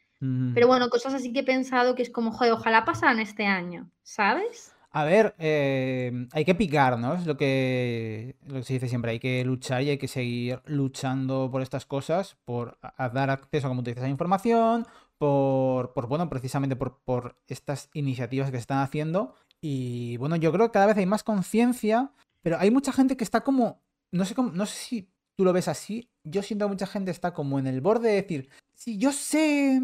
[0.53, 3.91] Pero bueno, cosas así que he pensado que es como, joder, ojalá pasaran este año,
[4.03, 4.72] ¿sabes?
[4.95, 7.15] A ver, eh, hay que picar, ¿no?
[7.15, 10.61] Es lo que, lo que se dice siempre, hay que luchar y hay que seguir
[10.65, 14.85] luchando por estas cosas, por dar acceso, como tú dices, a información,
[15.17, 19.33] por, por bueno, precisamente por, por estas iniciativas que se están haciendo.
[19.61, 22.11] Y bueno, yo creo que cada vez hay más conciencia,
[22.43, 25.53] pero hay mucha gente que está como, no sé cómo, no sé si tú lo
[25.53, 28.99] ves así, yo siento que mucha gente está como en el borde de decir, si
[28.99, 29.81] yo sé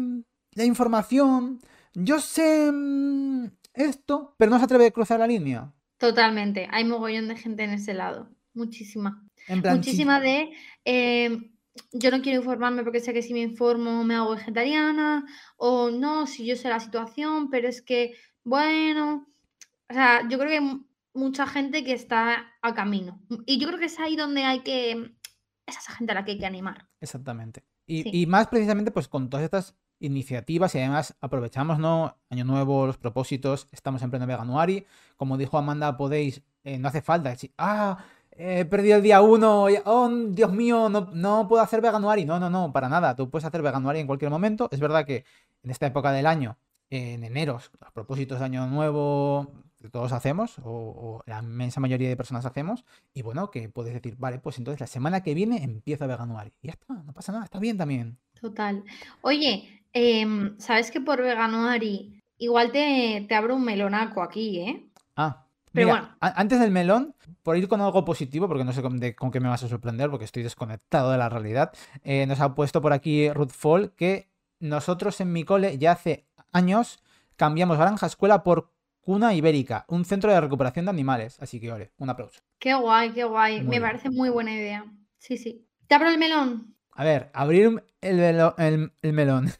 [0.52, 1.58] la información,
[1.94, 5.72] yo sé mm, esto, pero no se atreve a cruzar la línea.
[5.98, 9.24] Totalmente, hay mogollón de gente en ese lado, muchísima.
[9.48, 10.50] Muchísima de,
[10.84, 11.52] em,
[11.92, 16.26] yo no quiero informarme porque sé que si me informo me hago vegetariana, o no,
[16.26, 19.26] si yo sé la situación, pero es que, bueno,
[19.88, 20.80] o sea, yo creo que hay
[21.12, 23.20] mucha gente que está a camino.
[23.46, 24.92] Y yo creo que es ahí donde hay que,
[25.66, 26.88] es esa gente a la que hay que animar.
[27.00, 27.64] Exactamente.
[27.86, 32.16] Y, y más precisamente pues con todas estas iniciativas y además aprovechamos, ¿no?
[32.30, 34.86] Año nuevo, los propósitos, estamos en pleno Veganuari.
[35.16, 39.66] Como dijo Amanda, podéis, eh, no hace falta decir, ah, he perdido el día uno,
[39.84, 42.24] oh, Dios mío, no, no puedo hacer Veganuari.
[42.24, 44.68] No, no, no, para nada, tú puedes hacer Veganuari en cualquier momento.
[44.72, 45.24] Es verdad que
[45.62, 46.58] en esta época del año,
[46.88, 49.52] en enero, los propósitos de año nuevo,
[49.92, 52.84] todos hacemos, o, la inmensa mayoría de personas hacemos,
[53.14, 56.52] y bueno, que puedes decir, vale, pues entonces la semana que viene empiezo Veganuari.
[56.62, 58.18] Y ya está, no pasa nada, está bien también.
[58.40, 58.84] Total.
[59.22, 64.90] Oye, Em, ¿sabes que por Veganuari igual te, te abro un melonaco aquí, eh?
[65.16, 66.16] Ah, Pero bueno.
[66.20, 69.62] antes del melón, por ir con algo positivo, porque no sé con, qué me vas
[69.62, 71.72] a sorprender, porque estoy desconectado de la realidad,
[72.02, 76.26] eh, nos ha puesto por aquí Ruth Fall que nosotros en mi cole ya hace
[76.52, 77.02] años
[77.36, 81.38] cambiamos Granja Escuela por Cuna Ibérica, un centro de recuperación de animales.
[81.40, 82.40] Así que, ole, un aplauso.
[82.58, 83.62] Qué guay, qué guay.
[83.62, 84.84] me parece muy buena idea.
[85.18, 85.66] Sí, sí.
[85.86, 86.76] ¿Te abro el melón?
[86.92, 89.50] A ver, abrir el melón.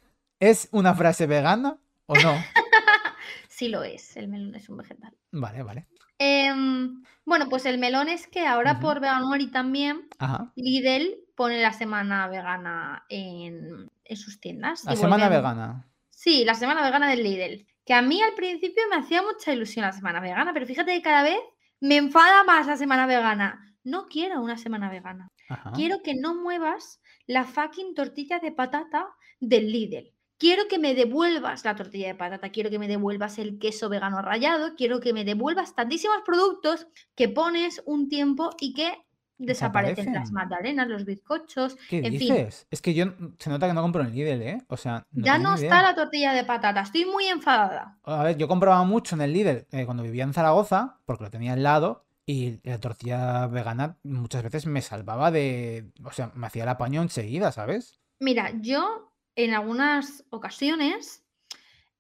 [0.40, 2.35] ¿Es una frase vegana o no?
[3.48, 5.14] sí lo es, el melón es un vegetal.
[5.33, 5.87] Vale, vale.
[6.18, 10.09] Em, bueno, pues el melón es que ahora por Veganuary también
[10.57, 14.85] Lidl pone la semana vegana en, sus tiendas.
[14.85, 15.87] La semana vegana.
[16.09, 17.66] Sí, la semana vegana del Lidl.
[17.85, 21.03] Que a mí al principio me hacía mucha ilusión la semana vegana, pero fíjate que
[21.03, 21.38] cada vez
[21.81, 23.76] me enfada más la semana vegana.
[23.85, 25.29] No quiero una semana vegana.
[25.74, 29.07] Quiero que no muevas la fucking tortilla de patata
[29.38, 30.12] del Lidl.
[30.40, 34.22] Quiero que me devuelvas la tortilla de patata, quiero que me devuelvas el queso vegano
[34.22, 39.05] rallado, quiero que me devuelvas tantísimos productos que pones un tiempo y que
[39.37, 42.61] desaparecen las magdalenas, los bizcochos, ¿Qué en dices?
[42.61, 42.68] Fin.
[42.70, 43.05] Es que yo
[43.38, 44.62] se nota que no compro en el Lidl, ¿eh?
[44.68, 47.98] O sea, ya no está la tortilla de patata, estoy muy enfadada.
[48.05, 51.31] A ver, yo compraba mucho en el Lidl eh, cuando vivía en Zaragoza, porque lo
[51.31, 55.90] tenía al lado, y la tortilla vegana muchas veces me salvaba de.
[56.03, 58.00] O sea, me hacía el apaño enseguida, ¿sabes?
[58.20, 61.24] Mira, yo en algunas ocasiones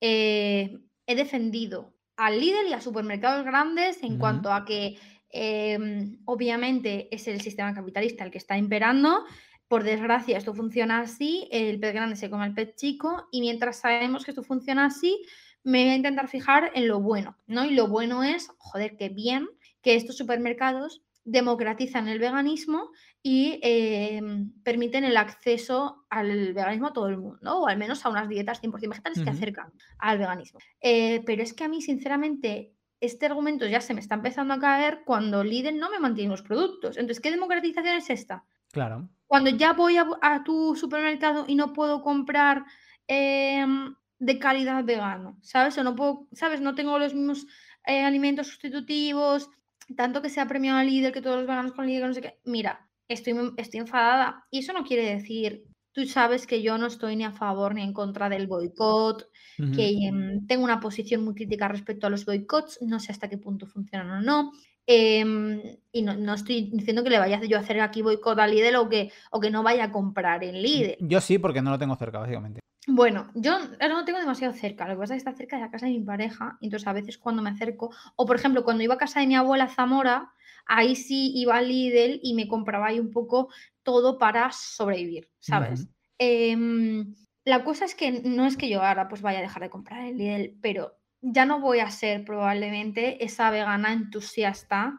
[0.00, 4.98] eh, he defendido al Lidl y a supermercados grandes en cuanto a que
[5.32, 9.24] Em, obviamente es el sistema capitalista el que está imperando.
[9.68, 13.78] Por desgracia, esto funciona así, el pez grande se come al pez chico y mientras
[13.78, 15.22] sabemos que esto funciona así,
[15.62, 17.64] me voy a intentar fijar en lo bueno, ¿no?
[17.64, 19.48] Y lo bueno es, joder, qué bien
[19.80, 22.90] que estos supermercados democratizan el veganismo
[23.22, 28.08] y em, permiten el acceso al veganismo a todo el mundo, o al menos a
[28.08, 30.60] unas dietas 100% vegetales que acercan al veganismo.
[30.80, 34.58] Eh, pero es que a mí, sinceramente, este argumento ya se me está empezando a
[34.58, 36.96] caer cuando Lidl no me mantiene los productos.
[36.96, 38.44] Entonces, ¿qué democratización es esta?
[38.72, 39.08] Claro.
[39.26, 42.64] Cuando ya voy a, tu supermercado y no puedo comprar
[43.06, 45.76] em, de calidad vegano, ¿sabes?
[45.76, 46.60] O no puedo, ¿sabes?
[46.60, 47.46] No tengo los mismos
[47.86, 49.50] eh, alimentos sustitutivos,
[49.96, 52.38] tanto que sea premiado a Lidl, que todos los veganos con Lidl, no sé qué.
[52.44, 54.44] Mira, estoy, estoy enfadada.
[54.50, 57.82] Y eso no quiere decir Tú sabes que yo no estoy ni a favor ni
[57.82, 59.28] en contra del boicot,
[59.74, 63.38] que em, tengo una posición muy crítica respecto a los boicots, no sé hasta qué
[63.38, 64.52] punto funcionan o no.
[64.86, 65.60] Em,
[65.92, 68.88] y no, estoy diciendo que le vaya yo a hacer aquí boicot a Lidl o
[68.88, 70.96] que, o que no vaya a comprar en Lidl.
[71.00, 72.60] Yo sí, porque no lo tengo cerca, básicamente.
[72.86, 74.86] Bueno, yo no lo tengo demasiado cerca.
[74.86, 76.56] Lo que pasa es que está cerca de la casa de mi pareja.
[76.60, 79.34] Entonces, a veces cuando me acerco, o por ejemplo, cuando iba a casa de mi
[79.34, 80.32] abuela Zamora,
[80.66, 83.48] ahí sí iba a Lidl y me compraba ahí un poco
[83.82, 85.88] todo para sobrevivir, ¿sabes?
[86.18, 89.70] Em, la cosa es que no es que yo ahora pues vaya a dejar de
[89.70, 94.96] comprar el Lidl, pero ya no voy a ser probablemente esa vegana entusiasta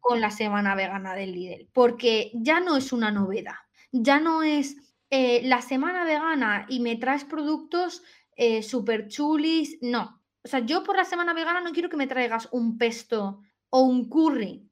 [0.00, 3.54] con la semana vegana del Lidl, porque ya no es una novedad,
[3.90, 4.76] ya no es
[5.10, 8.02] eh, la semana vegana y me traes productos
[8.36, 10.20] eh, súper chulis, no.
[10.44, 13.82] O sea, yo por la semana vegana no quiero que me traigas un pesto o
[13.82, 14.68] un curry.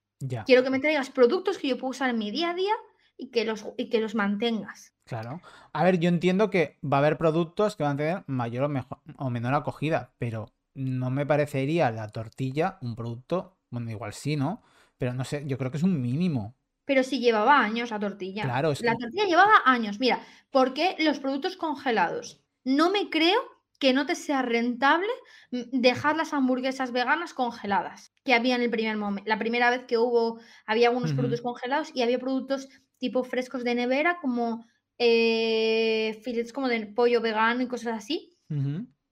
[0.47, 2.75] Quiero que me traigas productos que yo puedo usar en mi día a día
[3.17, 4.93] y que los, y que los mantengas.
[5.05, 5.41] Claro.
[5.73, 8.69] A ver, yo entiendo que va a haber productos que van a tener mayor o,
[8.69, 14.37] mejor, o menor acogida, pero no me parecería la tortilla un producto, bueno, igual sí,
[14.37, 14.63] ¿no?
[14.99, 16.57] Pero no sé, yo creo que es un mínimo.
[16.85, 18.43] Pero si llevaba años la tortilla.
[18.43, 20.01] Claro, La tortilla llevaba años.
[20.01, 22.41] Mira, porque los productos congelados?
[22.65, 23.41] No me creo
[23.83, 25.09] que no te sea rentable
[25.51, 29.29] mm, dejar las hamburguesas veganas congeladas, que había en el primer momento.
[29.29, 32.69] La primera vez que hubo, había algunos productos congelados y había productos
[32.99, 34.65] tipo frescos de nevera, como
[34.99, 38.39] eh, filets como de pollo vegano y cosas así.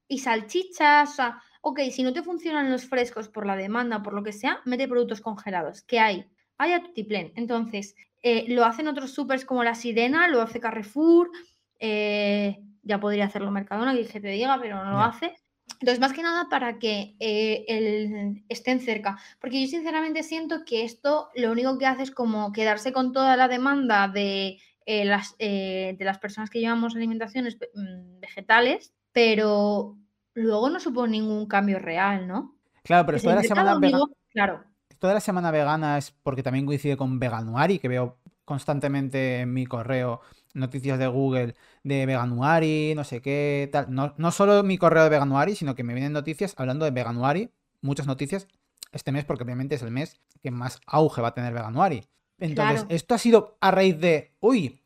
[0.06, 4.12] Y salchichas, o sea, ok, si no te funcionan los frescos por la demanda, por
[4.12, 6.26] lo que sea, mete productos congelados, que hay.
[6.58, 7.32] Hay a tutiplén.
[7.34, 11.32] Entonces, eh, lo hacen otros supers como La Sirena, lo hace Carrefour,
[11.80, 15.34] eh, ya podría hacerlo Mercadona, que te diga, pero no lo hace.
[15.80, 19.18] Entonces, más que nada para que eh, estén cerca.
[19.40, 23.36] Porque yo sinceramente siento que esto lo único que hace es como quedarse con toda
[23.36, 29.96] la demanda de, eh, las, eh, de las personas que llevamos alimentaciones mm, vegetales, pero
[30.34, 32.56] luego no supone ningún cambio real, ¿no?
[32.82, 34.04] Claro, pero toda la semana vegana.
[34.30, 34.64] Claro.
[34.98, 39.64] Toda la semana vegana es porque también coincide con Veganuari, que veo constantemente en mi
[39.64, 40.20] correo
[40.54, 43.86] noticias de Google de Veganuari, no sé qué, tal.
[43.88, 47.50] No, no solo mi correo de Veganuari, sino que me vienen noticias hablando de Veganuari,
[47.80, 48.46] muchas noticias
[48.92, 52.04] este mes, porque obviamente es el mes que más auge va a tener Veganuari.
[52.38, 54.82] Entonces, esto ha sido a raíz de, uy,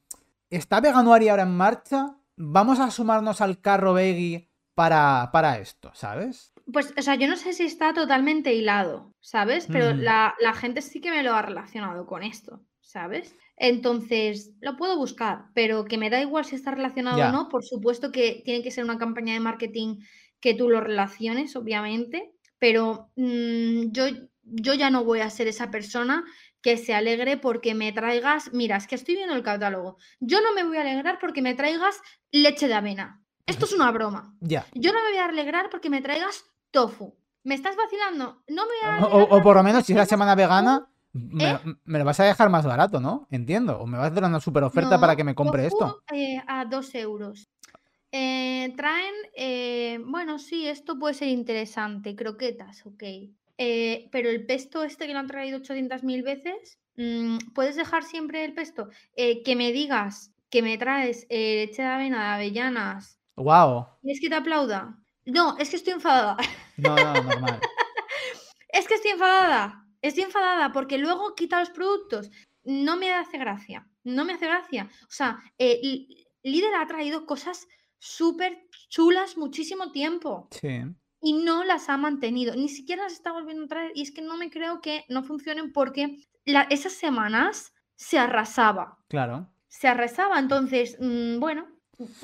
[0.51, 2.17] ¿está Veganuari ahora en marcha?
[2.37, 6.53] Vamos a sumarnos al carro veggie para, para esto, ¿sabes?
[6.73, 9.69] Pues, o sea, yo no sé si está totalmente hilado, ¿sabes?
[9.71, 13.35] Pero la, la, gente sí que me lo ha relacionado con esto, ¿sabes?
[13.57, 17.49] Entonces, lo puedo buscar, pero que me da igual si está relacionado o no.
[17.49, 19.99] Por supuesto que tiene que ser una campaña de marketing
[20.41, 24.05] que tú lo relaciones, obviamente, pero mm, yo,
[24.43, 26.25] yo ya no voy a ser esa persona
[26.61, 30.55] que se alegre porque me traigas, mira, es que estoy viendo el catálogo, yo no
[30.55, 33.23] me voy a alegrar porque me traigas leche de avena.
[33.47, 34.35] Esto es una broma.
[34.41, 34.67] Ya.
[34.75, 37.17] Yo no me voy a alegrar porque me traigas tofu.
[37.43, 38.43] ¿Me estás vacilando?
[38.49, 41.59] No me voy a o, o, por lo menos si es la semana vegana, ¿Eh?
[41.85, 43.29] Me, lo vas a dejar más barato, ¿no?
[43.31, 43.79] Entiendo.
[43.79, 46.03] O me vas a dar una super oferta para que me compre esto.
[46.13, 47.49] Eh, a dos euros.
[48.11, 53.03] Eh, traen, eh, bueno, sí, esto puede ser interesante, croquetas, ok.
[53.57, 58.53] Pero el pesto este que lo han traído 800.000 veces, mm, ¿puedes dejar siempre el
[58.53, 58.89] pesto?
[59.17, 63.19] Que me digas que me traes leche de avena, de avellanas.
[63.37, 63.87] ¡Wow!
[64.03, 64.97] ¿Quieres que te aplauda?
[65.27, 66.37] No, es que estoy enfadada.
[66.77, 67.61] No, no, normal.
[68.69, 69.84] Es que estoy enfadada.
[70.05, 72.31] Estoy enfadada porque luego quita los productos.
[72.65, 73.89] No me hace gracia.
[74.05, 74.91] No me hace gracia.
[75.05, 76.07] O sea, eh, L-
[76.43, 77.67] Lidl ha traído cosas
[77.99, 80.69] súper chulas muchísimo tiempo Sí,
[81.23, 82.55] y no las ha mantenido.
[82.55, 83.93] Ni siquiera las está volviendo a traer.
[83.95, 88.99] Y es que no me creo que no funcionen porque la- esas semanas se arrasaba.
[89.09, 89.51] claro.
[89.69, 90.39] Se arrasaba.
[90.39, 91.67] Entonces, mm, bueno,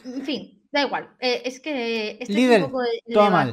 [0.05, 1.17] en fin, da igual.
[1.19, 3.53] Eh, es que este es un poco el todo mal.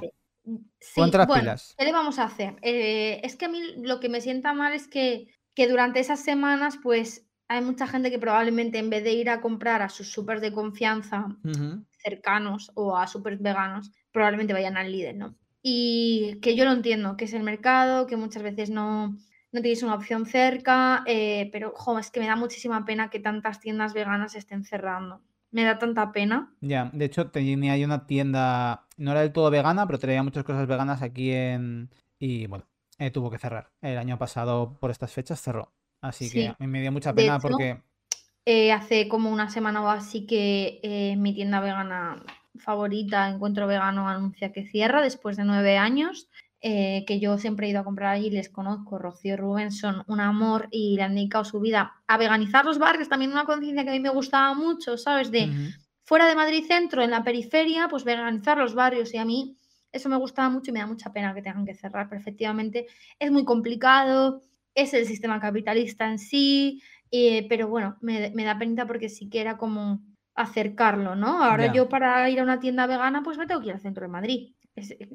[0.80, 1.76] Sí, bueno, pilas.
[1.78, 2.56] ¿qué le vamos a hacer?
[2.62, 6.24] Eh, es que a mí lo que me sienta mal es que, que durante esas
[6.24, 10.12] semanas, pues hay mucha gente que probablemente en vez de ir a comprar a sus
[10.12, 11.28] supers de confianza
[11.92, 15.36] cercanos o a supers veganos, probablemente vayan al líder, ¿no?
[15.62, 19.18] Y que yo lo entiendo, que es el mercado, que muchas veces no,
[19.52, 23.20] no tienes una opción cerca, eh, pero jo, es que me da muchísima pena que
[23.20, 25.22] tantas tiendas veganas estén cerrando.
[25.52, 26.54] Me da tanta pena.
[26.62, 30.44] Ya, de hecho tenía ahí una tienda, no era del todo vegana, pero traía muchas
[30.44, 31.90] cosas veganas aquí en...
[32.20, 32.66] Y bueno,
[32.98, 33.70] eh, tuvo que cerrar.
[33.82, 35.72] El año pasado por estas fechas cerró.
[36.02, 36.66] Así que Sí.
[36.68, 37.82] me dio mucha pena hecho, porque...
[38.46, 42.24] Eh, hace como una semana o así que eh, mi tienda vegana
[42.58, 46.30] favorita, Encuentro Vegano, anuncia que cierra después de nueve años.
[46.62, 50.04] Eh, que yo siempre he ido a comprar allí, les conozco, Rocío y Rubén son
[50.08, 53.84] un amor y le han dedicado su vida a veganizar los barrios, también una conciencia
[53.84, 55.30] que a mí me gustaba mucho, ¿sabes?
[55.30, 55.52] De
[56.04, 59.56] fuera de Madrid Centro, en la periferia, pues veganizar los barrios y a mí
[59.92, 62.88] eso me gustaba mucho y me da mucha pena que tengan que cerrar, pero efectivamente
[63.20, 64.42] es muy complicado,
[64.74, 69.30] es el sistema capitalista en sí, eh, pero bueno, me, me da penita porque sí
[69.30, 70.02] que era como
[70.34, 71.44] acercarlo, ¿no?
[71.44, 74.04] Ahora yo para ir a una tienda vegana pues me tengo que ir al centro
[74.04, 74.54] de Madrid,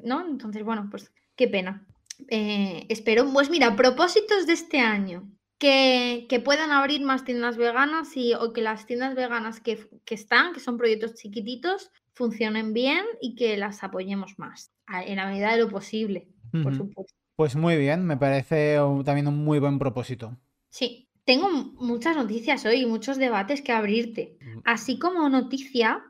[0.03, 0.25] ¿no?
[0.27, 1.87] Entonces, bueno, pues qué pena.
[2.29, 5.29] Eh, espero, pues mira, propósitos de este año.
[5.59, 10.15] Que, que puedan abrir más tiendas veganas y, o que las tiendas veganas que, que
[10.15, 14.71] están, que son proyectos chiquititos, funcionen bien y que las apoyemos más,
[15.05, 17.13] en la medida de lo posible, por supuesto.
[17.35, 20.37] Pues muy bien, me parece también un muy buen propósito.
[20.69, 24.37] Sí, tengo muchas noticias hoy y muchos debates que abrirte.
[24.41, 26.03] Mm, Así como noticia,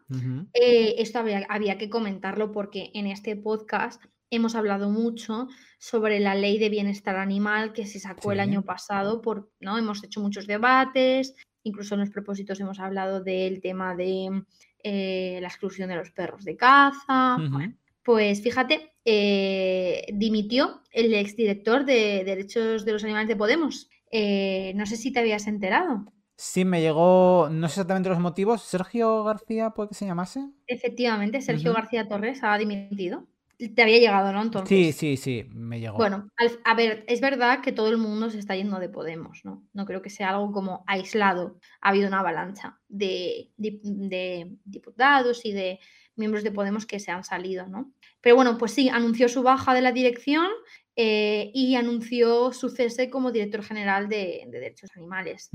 [0.54, 4.04] eh, esto había, había que comentarlo porque en este podcast
[4.36, 9.22] hemos hablado mucho sobre la ley de bienestar animal que se sacó el año pasado,
[9.22, 9.78] por, ¿no?
[9.78, 14.44] Hemos hecho muchos debates, incluso en los propósitos hemos hablado del tema de
[14.84, 17.38] eh, la exclusión de los perros de caza.
[17.50, 23.90] Bueno, pues fíjate, eh, dimitió el exdirector de Derechos de los Animales de Podemos.
[24.12, 26.06] Eh, no sé si te habías enterado.
[26.36, 30.42] Sí, me llegó, no sé exactamente los motivos, Sergio García, ¿puede que se llamase?
[30.68, 31.74] Efectivamente, Sergio.
[31.74, 33.26] García Torres ha dimitido.
[33.70, 34.42] Te había llegado, ¿no?
[34.42, 35.98] Sí, Entonces, sí, sí, me llegó.
[35.98, 39.42] bueno, al- a ver, es verdad que todo el mundo se está yendo de Podemos,
[39.44, 39.64] ¿no?
[39.74, 41.60] No creo que sea algo como aislado.
[41.82, 45.80] Ha habido una avalancha de, dip- de diputados y de
[46.16, 47.92] miembros de Podemos que se han salido, ¿no?
[48.22, 50.48] Pero bueno, pues sí, anunció su baja de la dirección
[50.96, 55.50] eh, y anunció su cese como director general de, de Derechos Animales.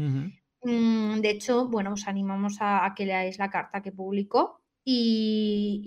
[0.63, 4.58] Mm, de hecho, bueno, os animamos a, a que leáis la carta que publicó
[4.91, 5.83] y,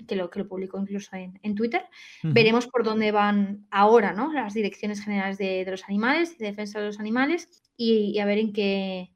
[0.00, 1.84] y que, lo, que lo publicó incluso en, en Twitter.
[2.24, 4.32] Veremos por dónde van ahora, ¿no?
[4.32, 8.24] Las direcciones generales de, de los animales de defensa de los animales y, y a
[8.24, 9.12] ver en qué...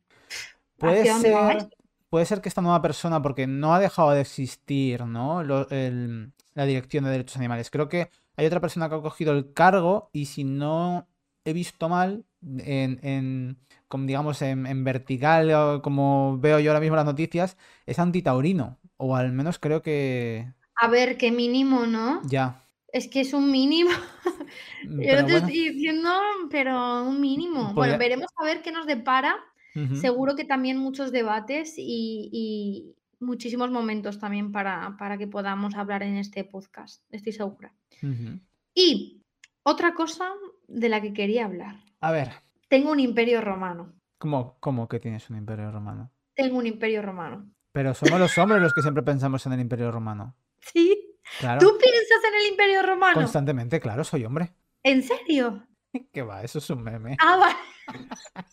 [0.78, 1.68] Puede ser,
[2.08, 5.42] puede ser que esta nueva persona, porque no ha dejado de existir, ¿no?
[5.42, 7.70] Lo- el- la dirección de derechos animales.
[7.70, 11.08] Creo que hay otra persona que ha cogido el cargo y si no
[11.44, 16.94] he visto mal, en, en como digamos, en, en vertical, como veo yo ahora mismo
[16.96, 18.78] las noticias, es antitaurino.
[19.06, 22.22] O al menos creo que A ver, qué mínimo, ¿no?
[22.26, 22.60] ya.
[22.92, 23.90] Es que es un mínimo.
[24.84, 26.10] Yo Pero no te bueno, estoy diciendo,
[26.48, 27.60] pero un mínimo.
[27.64, 29.36] Bueno, podría- veremos a ver qué nos depara.
[30.00, 36.04] Seguro que también muchos debates y, y muchísimos momentos también para, para que podamos hablar
[36.04, 37.02] en este podcast.
[37.10, 37.74] Estoy segura.
[38.74, 39.20] Y
[39.64, 40.30] otra cosa
[40.68, 41.76] de la que quería hablar.
[42.00, 42.30] A ver,
[42.68, 43.92] Tengo un imperio romano.
[44.18, 46.10] ¿cómo, cómo que tienes un imperio romano?
[46.34, 47.50] Tengo un imperio romano.
[47.74, 50.36] Pero somos los hombres los que siempre pensamos en el imperio romano.
[50.60, 51.18] ¿Sí?
[51.40, 51.58] Claro.
[51.58, 53.14] ¿Tú piensas en el imperio romano?
[53.14, 54.54] Constantemente, claro, soy hombre.
[54.84, 55.66] ¿En serio?
[56.12, 56.44] ¿Qué va?
[56.44, 57.16] Eso es un meme.
[57.18, 57.56] Ah, vale.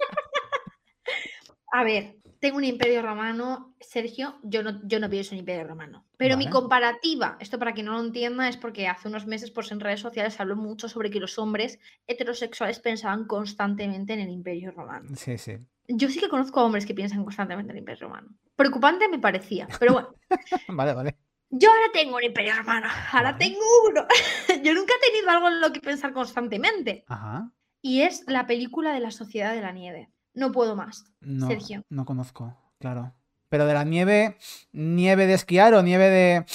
[1.71, 6.03] A ver, tengo un imperio romano, Sergio, yo no, yo no pienso en imperio romano.
[6.17, 9.71] Pero mi comparativa, esto para quien no lo entienda, es porque hace unos meses pues,
[9.71, 14.31] en redes sociales se habló mucho sobre que los hombres heterosexuales pensaban constantemente en el
[14.31, 15.11] imperio romano.
[15.15, 15.59] Sí, sí.
[15.87, 18.29] Yo sí que conozco hombres que piensan constantemente en el imperio romano.
[18.61, 20.09] Preocupante me parecía, pero bueno.
[20.69, 21.17] vale, vale.
[21.49, 22.87] Yo ahora tengo un imperio, hermano.
[23.11, 23.43] Ahora Vale.
[23.45, 23.59] tengo
[23.89, 24.05] uno.
[24.63, 27.03] Yo nunca he tenido algo en lo que pensar constantemente.
[27.07, 27.51] Ajá.
[27.81, 30.11] Y es la película de la Sociedad de la Nieve.
[30.33, 31.03] No puedo más.
[31.19, 31.83] No, Sergio.
[31.89, 33.13] no conozco, claro.
[33.49, 34.37] Pero de la nieve,
[34.71, 36.45] nieve de esquiar o nieve de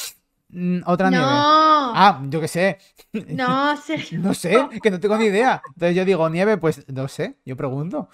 [0.49, 1.27] mm, otra nieve.
[1.27, 2.79] No, Ah, yo qué sé.
[3.13, 4.19] no, Sergio.
[4.21, 5.61] No sé, que no tengo ni idea.
[5.75, 8.09] Entonces yo digo nieve, pues no sé, yo pregunto.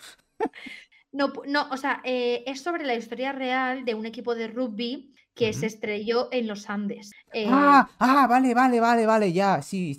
[1.13, 5.15] No, no, o sea, eh, es sobre la historia real de un equipo de rugby
[5.35, 7.11] que se estrelló en los Andes.
[7.33, 9.99] Eh, Ah, ah, vale, vale, vale, vale, ya, sí.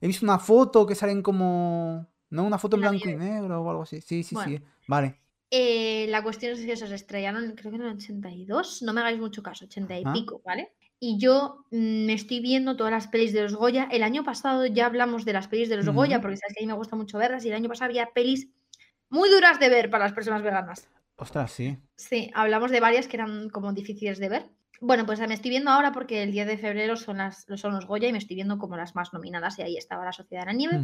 [0.00, 2.06] He visto una foto que salen como...
[2.30, 2.44] ¿No?
[2.44, 4.00] Una foto en En la blanco y negro o algo así.
[4.00, 4.56] Sí, sí, Bueno.
[4.58, 4.64] sí.
[4.86, 5.20] Vale.
[5.50, 9.18] eh, la cuestión es que se estrellaron, creo que en el 82, no me hagáis
[9.20, 10.72] mucho caso, 80 y pico, ¿vale?
[10.98, 13.86] Y yo mm, me estoy viendo todas las pelis de los Goya.
[13.90, 16.22] El año pasado ya hablamos de las pelis de los Goya, Ujú.
[16.22, 18.48] porque sabes que a mí me gusta mucho verlas, y el año pasado había pelis
[19.12, 20.88] muy duras de ver para las personas veganas.
[21.16, 21.78] Ostras, sí.
[21.94, 24.46] Sí, hablamos de varias que eran como difíciles de ver.
[24.80, 27.86] Bueno, pues me estoy viendo ahora porque el 10 de febrero son, las, son los
[27.86, 30.46] Goya y me estoy viendo como las más nominadas y ahí estaba La Sociedad de
[30.46, 30.80] la Nieve.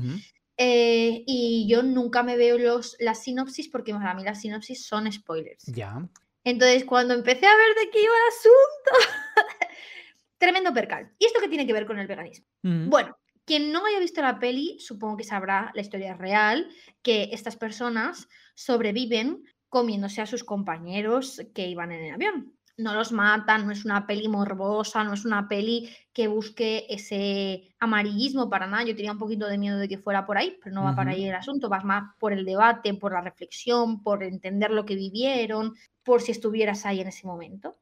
[0.59, 5.11] Eh, y yo nunca me veo los, las sinopsis porque para mí las sinopsis son
[5.11, 5.65] spoilers.
[5.65, 6.07] Ya.
[6.45, 9.67] Entonces, cuando empecé a ver de qué iba el asunto,
[10.39, 11.11] tremendo percal.
[11.19, 12.47] ¿Y esto qué tiene que ver con el veganismo?
[12.63, 13.17] Bueno,
[13.49, 16.69] quien no haya visto la peli, supongo que sabrá la historia real,
[17.03, 22.53] que estas personas sobreviven comiéndose a sus compañeros que iban en el avión.
[22.77, 27.75] No los matan, no es una peli morbosa, no es una peli que busque ese
[27.81, 28.85] amarillismo para nada.
[28.85, 31.11] Yo tenía un poquito de miedo de que fuera por ahí, pero no va para
[31.11, 34.95] ahí el asunto, vas más por el debate, por la reflexión, por entender lo que
[34.95, 35.75] vivieron,
[36.05, 37.75] por si estuvieras ahí en ese momento.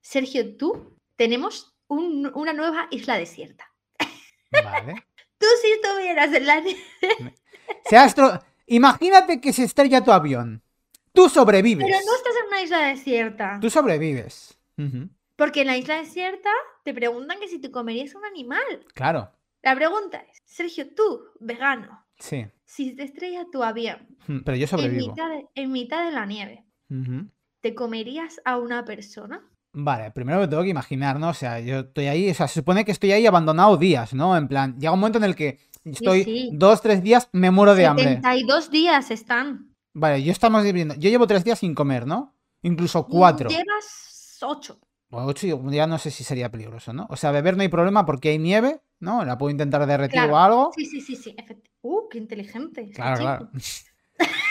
[0.00, 3.69] Sergio, tú tenemos un- una nueva isla desierta.
[4.52, 4.94] Vale.
[5.38, 6.60] Tú si estuvieras en la...
[6.60, 6.80] nieve,
[7.86, 8.40] Se astro...
[8.66, 10.62] Imagínate que se estrella tu avión.
[11.12, 11.84] Tú sobrevives.
[11.86, 13.58] Pero no estás en una isla desierta.
[13.60, 14.56] Tú sobrevives.
[15.34, 16.50] Porque en la isla desierta
[16.84, 18.62] te preguntan que si te comerías un animal.
[18.94, 19.32] Claro.
[19.62, 22.46] La pregunta es, Sergio, tú, vegano, Sí.
[22.64, 24.06] si te estrella tu avión
[24.44, 25.08] Pero yo en sobrevivo.
[25.08, 26.64] mitad, de, en mitad de la nieve.
[27.60, 29.42] ¿te comerías a una persona?
[29.72, 31.28] Vale, primero me tengo que imaginar, ¿no?
[31.28, 34.36] O sea, yo estoy ahí, o sea, se supone que estoy ahí abandonado días, ¿no?
[34.36, 36.50] En plan, llega un momento en el que estoy sí.
[36.52, 38.04] dos, tres días, me muero de hambre.
[38.16, 39.74] 72 días están.
[39.92, 42.34] Vale, yo estamos viviendo, yo llevo tres días sin comer, ¿no?
[42.62, 43.48] Incluso cuatro.
[43.48, 44.78] Llevas 8.
[45.12, 47.06] O ocho, ya no sé si sería peligroso, ¿no?
[47.10, 49.24] O sea, beber no hay problema porque hay nieve, ¿no?
[49.24, 50.34] La puedo intentar derretir Claro.
[50.34, 50.70] o algo.
[50.76, 51.34] Sí, sí, sí, sí.
[51.82, 52.82] Uh, qué inteligente.
[52.82, 53.24] este Claro, chico.
[53.26, 53.50] claro.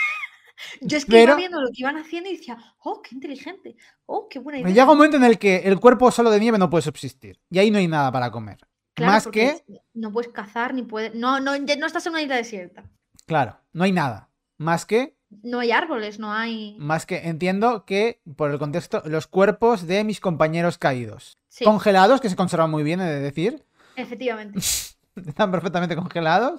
[0.80, 3.76] Yo es que iba viendo lo que iban haciendo y decía, oh, qué inteligente.
[4.06, 4.70] Oh, qué buena idea.
[4.70, 7.40] llega un momento en el que el cuerpo solo de nieve no puede subsistir.
[7.50, 8.58] Y ahí no hay nada para comer.
[8.94, 11.14] Claro, Más que, no puedes cazar ni puedes.
[11.14, 12.84] No, no, no estás en una isla desierta.
[13.26, 14.30] claro, no hay nada.
[14.58, 16.76] Más que No hay árboles, no hay.
[16.78, 21.38] Más que entiendo que, por el contexto, los cuerpos de mis compañeros caídos.
[21.48, 23.64] Sí, Congelados, que se conservan muy bien, he de decir.
[23.96, 24.60] efectivamente.
[25.26, 26.54] Están perfectamente congelados.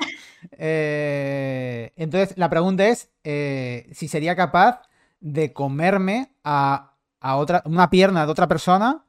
[0.57, 4.81] Eh, entonces, la pregunta es eh, si sería capaz
[5.19, 9.05] de comerme a, a otra, una pierna de otra persona.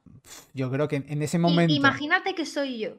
[0.55, 1.73] Yo creo que en, ese momento.
[1.75, 2.91] imagínate que soy yo.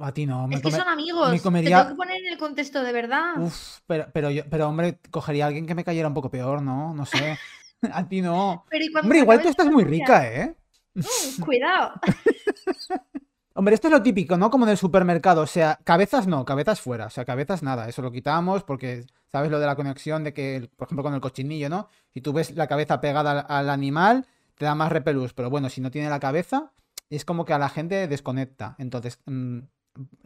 [0.00, 0.48] A ti no.
[0.48, 1.42] me Es que come- son amigos.
[1.42, 3.34] Comería- tengo que poner en el contexto de verdad.
[3.38, 6.62] Uf, pero, pero, yo, pero hombre, cogería a alguien que me cayera un poco peor,
[6.62, 6.94] ¿no?
[6.94, 7.38] No sé.
[7.92, 8.64] A ti no.
[8.70, 10.54] Pero ¿y cuando Hombre, igual tú estás muy rica, ¿eh?
[10.94, 11.92] Mm, cuidado.
[13.56, 14.50] Hombre, esto es lo típico, ¿no?
[14.50, 15.42] Como en el supermercado.
[15.42, 17.06] O sea, cabezas no, cabezas fuera.
[17.06, 17.88] O sea, cabezas nada.
[17.88, 21.20] Eso lo quitamos porque, ¿sabes lo de la conexión de que, por ejemplo, con el
[21.20, 21.88] cochinillo, ¿no?
[22.12, 24.26] Si tú ves la cabeza pegada al, al animal,
[24.56, 25.34] te da más repelús.
[25.34, 26.72] Pero bueno, si no tiene la cabeza,
[27.10, 28.74] es como que a la gente desconecta.
[28.78, 29.60] Entonces, mm,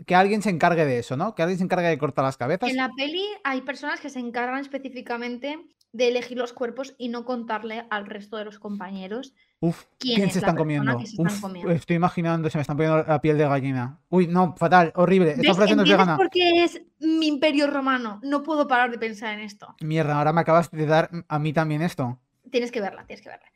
[0.06, 1.34] que alguien se encargue de eso, ¿no?
[1.34, 2.70] Que alguien se encargue de cortar las cabezas.
[2.70, 5.58] En la peli hay personas que se encargan específicamente
[5.92, 10.26] de elegir los cuerpos y no contarle al resto de los compañeros Uf, quién ¿quién
[10.28, 10.98] es se están comiendo?
[11.00, 11.72] se están Uf, comiendo.
[11.72, 13.98] estoy imaginando, se me están poniendo la piel de gallina.
[14.08, 15.30] Uy, no, fatal, horrible.
[15.32, 16.16] Esta frase no es ¿Entiendes vegana.
[16.16, 18.20] por qué es mi imperio romano?
[18.22, 19.74] No puedo parar de pensar en esto.
[19.80, 22.20] Mierda, ahora me acabas de dar a mí también esto.
[22.50, 23.46] Tienes que verla, tienes que verla.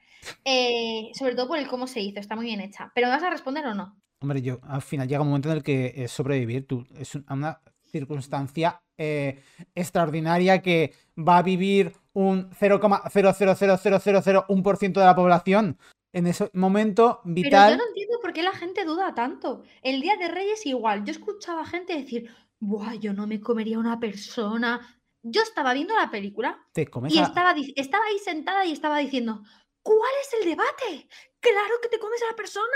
[0.45, 2.91] Eh, sobre todo por el cómo se hizo, está muy bien hecha.
[2.95, 3.97] ¿Pero me vas a responder o no?
[4.21, 6.67] Hombre, yo al final llega un momento en el que es sobrevivir.
[6.67, 7.61] Tú, es un- una
[7.93, 9.43] circunstancia eh,
[9.75, 15.79] extraordinaria que va a vivir un 0,0000001% de la población.
[16.15, 17.71] En ese momento Pero vital.
[17.73, 19.63] yo no entiendo por qué la gente duda tanto.
[19.83, 21.05] El Día de Reyes igual.
[21.05, 22.29] Yo escuchaba gente decir,
[22.61, 24.81] Buah, yo no me comería una persona.
[25.23, 28.99] Yo estaba viendo la película Te comes y a- estaba, estaba ahí sentada y estaba
[28.99, 29.43] diciendo,
[29.83, 31.09] ¿cuál es el debate?
[31.41, 32.67] Claro que te comes a la persona.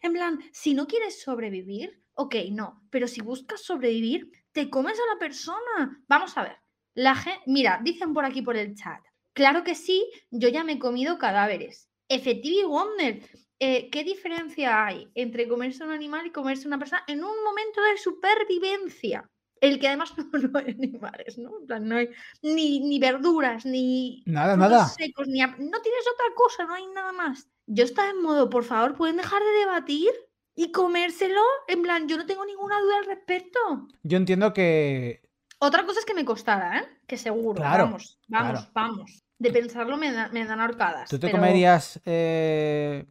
[0.00, 2.80] En plan, si no quieres sobrevivir, ok, no.
[2.90, 6.02] Pero si buscas sobrevivir, te comes a la persona.
[6.08, 6.56] Vamos a ver.
[6.94, 9.00] La gente, mira, dicen por aquí por el chat.
[9.34, 11.90] Claro que sí, yo ya me he comido cadáveres.
[12.08, 13.28] Effective Wonder.
[13.58, 17.82] Eh, ¿Qué diferencia hay entre comerse un animal y comerse una persona en un momento
[17.82, 19.28] de supervivencia?
[19.60, 20.14] El que además
[20.52, 21.58] no, hay animales, ¿no?
[21.60, 22.10] En plan, no hay
[22.42, 24.86] ni, ni verduras, ni Nada, nada.
[24.86, 25.40] secos, ni...
[25.40, 27.48] No tienes otra cosa, no hay nada más.
[27.66, 30.10] Yo estaba en modo, por favor, ¿pueden dejar de debatir
[30.54, 31.40] y comérselo?
[31.68, 33.58] En plan, yo no tengo ninguna duda al respecto.
[34.02, 35.22] Yo entiendo que.
[35.58, 36.84] Otra cosa es que me costara, ¿eh?
[37.06, 37.56] Que seguro.
[37.60, 38.70] Claro, vamos, vamos, claro.
[38.74, 39.22] vamos.
[39.38, 41.08] De pensarlo me, da- me dan horcadas.
[41.10, 43.06] ¿Tú te pero- comerías eh,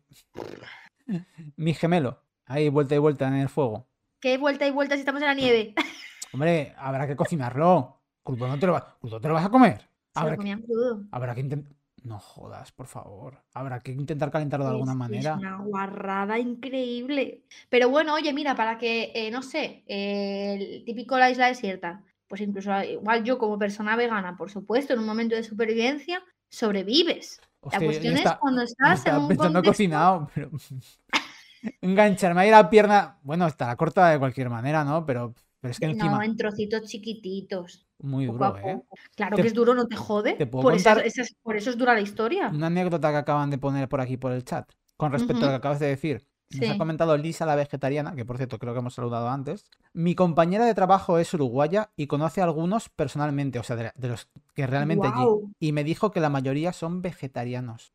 [1.55, 2.21] mi gemelo?
[2.45, 3.87] Ahí, vuelta y vuelta en el fuego.
[4.19, 5.73] ¿Qué vuelta y vuelta si estamos en la nieve?
[6.33, 8.01] Hombre, habrá que cocinarlo.
[8.23, 9.79] Crudo no te lo, va- crudo te lo vas a comer.
[9.81, 11.03] Se Habrá lo que, comían crudo.
[11.11, 11.73] habrá que intentar.
[12.03, 13.41] No jodas, por favor.
[13.53, 15.31] Habrá que intentar calentarlo de Es alguna manera.
[15.31, 17.43] Es una guarrada increíble.
[17.69, 22.03] Pero bueno, oye, mira, para que, eh, no sé, eh, el típico la isla desierta,
[22.27, 26.21] pues incluso ah, igual yo como persona vegana, por supuesto, en un momento de supervivencia,
[26.49, 27.39] sobrevives.
[27.61, 29.71] Hostia, la cuestión es cuando estás en un pensando contexto...
[29.71, 30.51] cocinado, pero.
[31.81, 33.19] Engancharme ahí la pierna.
[33.23, 35.05] Bueno, estará corta de cualquier manera, ¿no?
[35.05, 36.11] Pero, pero es que encima.
[36.11, 38.81] No, en trocitos chiquititos, Muy duro, ¿eh?
[39.15, 40.33] Claro que es duro, no te jode.
[40.33, 42.49] te puedo por, esas- por eso es dura la historia.
[42.53, 44.69] Una anécdota que acaban de poner por aquí por el chat.
[44.97, 46.27] Con respecto a lo que acabas de decir.
[46.51, 49.65] Nos ha comentado Lisa, la vegetariana, que por cierto creo que hemos saludado antes.
[49.93, 54.07] Mi compañera de trabajo es uruguaya y conoce a algunos personalmente, o sea, de, de
[54.09, 55.25] los que realmente allí.
[55.59, 57.93] Y me dijo que la mayoría son vegetarianos.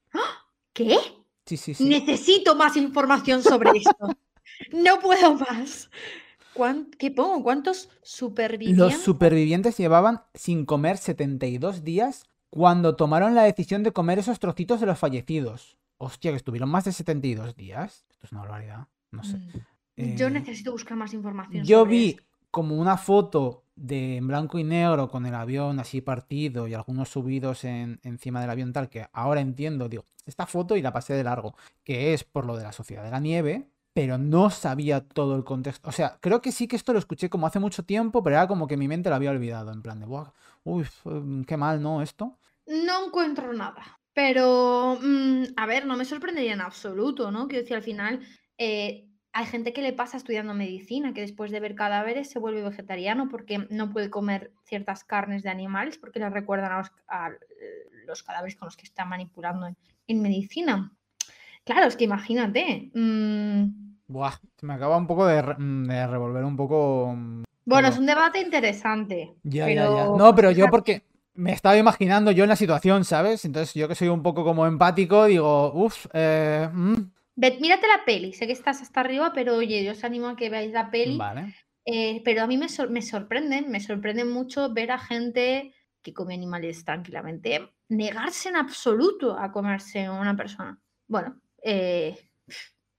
[0.73, 0.97] ¿Qué?
[1.47, 1.89] Sí, sí, sí.
[1.89, 4.09] Necesito más información sobre esto.
[4.73, 5.89] no puedo más.
[6.55, 7.43] ¿Cuán- ¿Qué pongo?
[7.43, 9.03] ¿Cuántos Los supervivientes?
[9.03, 14.87] supervivientes llevaban sin comer 72 días cuando tomaron la decisión de comer esos trocitos de
[14.87, 15.79] los fallecidos.
[15.99, 18.05] Hostia, que estuvieron más de 72 días.
[18.11, 18.87] Esto es una barbaridad.
[19.11, 19.37] No sé.
[19.97, 20.17] Mm.
[20.17, 21.65] Yo Eh, necesito buscar más información.
[21.65, 22.23] Yo sobre vi esto.
[22.51, 27.09] como una foto de en blanco y negro con el avión así partido y algunos
[27.11, 31.15] subidos en, encima del avión tal que ahora entiendo, digo, esta foto y la pasé
[31.15, 33.69] de largo, que es por lo de la Sociedad de la Nieve,
[33.99, 35.89] pero no sabía todo el contexto.
[35.89, 38.47] O sea, creo que sí que esto lo escuché como hace mucho tiempo, pero era
[38.47, 40.31] como que mi mente lo había olvidado, en plan de, "Buah,
[40.63, 40.87] uy,
[41.49, 42.01] qué mal, ¿no?
[42.01, 42.39] Esto.
[42.69, 43.99] No encuentro nada.
[44.13, 47.49] Pero, mm, a ver, no me sorprendería en absoluto, ¿no?
[47.49, 48.21] Quiero decir, al final,
[48.57, 52.63] eh, hay gente que le pasa estudiando medicina, que después de ver cadáveres se vuelve
[52.63, 56.71] vegetariano porque no puede comer ciertas carnes de animales porque le recuerdan
[57.09, 57.33] a
[58.07, 59.77] los, cadáveres con los que está manipulando en,
[60.07, 60.93] en medicina.
[61.65, 62.93] Claro, es que imagínate.
[62.95, 67.13] mm, Buah, me acaba un poco de, re- mm, de revolver un poco.
[67.15, 69.35] mm, bueno, es un debate interesante.
[69.43, 70.09] Ya, ya, ya.
[70.17, 71.03] No, pero yo porque
[71.35, 73.45] me estaba imaginando yo en la situación, ¿sabes?
[73.45, 76.95] Entonces yo que soy un poco como empático, digo, uff, eh, mm,
[77.37, 80.49] mírate la peli, sé que estás hasta arriba, pero oye, yo os animo a que
[80.51, 81.19] veáis la peli.
[81.19, 81.55] vale.
[81.85, 86.13] Eh, pero a mí me, sor- me sorprende, me sorprende mucho ver a gente que
[86.13, 90.79] come animales tranquilamente negarse en absoluto a comerse una persona.
[91.07, 92.28] Bueno, eh,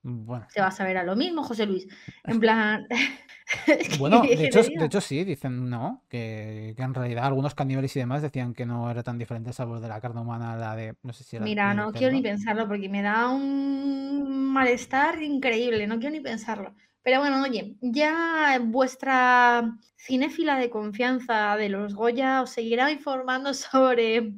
[0.01, 1.87] Bueno, te vas a ver a lo mismo, José Luis.
[2.25, 2.87] En plan.
[3.99, 4.79] bueno, ¿qué de hecho, digo?
[4.79, 8.65] de hecho sí, dicen no, que, que en realidad algunos caníbales y demás decían que
[8.65, 11.23] no era tan diferente el sabor de la carne humana a la de, no sé
[11.23, 16.11] si era Mira, no quiero ni pensarlo porque me da un malestar increíble, no quiero
[16.11, 16.75] ni pensarlo.
[17.01, 24.33] Pero bueno, oye, ya vuestra cinéfila de confianza de los Goya os seguirá informando sobre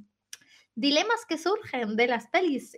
[0.76, 2.78] dilemas que surgen de las pelis.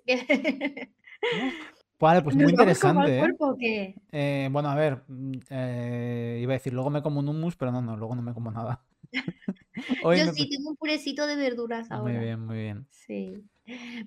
[2.04, 3.20] Vale, pues muy ¿Nos vamos como al interesante, ¿eh?
[3.20, 3.96] cuerpo o qué?
[4.12, 7.72] Eh, Bueno, a ver, mm, eh, iba a decir, luego me como un hummus, pero
[7.72, 8.82] no, no, luego no me como nada.
[10.04, 12.20] Hoy Yo me sí tengo un purecito de verduras Muy ahora.
[12.22, 12.88] bien, muy bien.
[12.90, 13.34] Sí.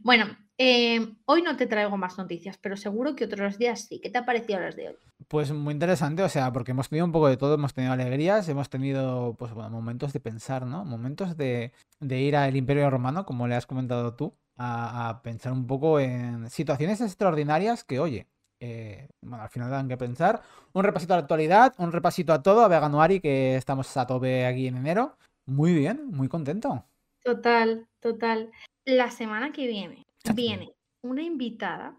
[0.03, 0.27] Bueno,
[0.59, 4.01] eh, hoy no te traigo más noticias, pero seguro que otros días sí.
[4.01, 4.97] ¿Qué te ha parecido las de hoy?
[5.29, 8.49] Pues muy interesante, o sea, porque hemos tenido un poco de todo, hemos tenido alegrías,
[8.49, 10.85] hemos tenido, pues bueno, momentos de pensar, ¿no?
[10.85, 15.53] Momentos de, de ir al Imperio Romano, como le has comentado tú, a, a pensar
[15.53, 18.29] un poco en situaciones extraordinarias que, oye,
[18.61, 20.41] eh, bueno, al final dan que pensar.
[20.73, 24.47] Un repasito a la actualidad, un repasito a todo, a Veganuari, que estamos a tope
[24.47, 25.17] aquí en enero.
[25.47, 26.85] Muy bien, muy contento.
[27.23, 28.51] Total, total.
[28.85, 30.05] La semana que viene
[30.35, 31.97] viene una invitada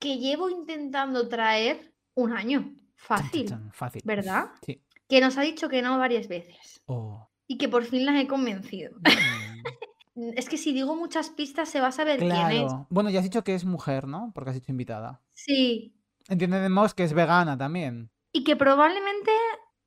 [0.00, 2.74] que llevo intentando traer un año.
[2.96, 4.02] Fácil, Fácil.
[4.04, 4.50] ¿verdad?
[4.62, 4.80] Sí.
[5.08, 7.28] Que nos ha dicho que no varias veces Oh.
[7.46, 8.96] y que por fin las he convencido.
[10.14, 12.62] Mm, Es que si digo muchas pistas se va a saber quién es.
[12.64, 12.86] Claro.
[12.90, 14.32] Bueno, ya has dicho que es mujer, ¿no?
[14.34, 15.20] Porque has dicho invitada.
[15.32, 15.94] Sí.
[16.28, 18.10] Entendemos que es vegana también.
[18.32, 19.30] Y que probablemente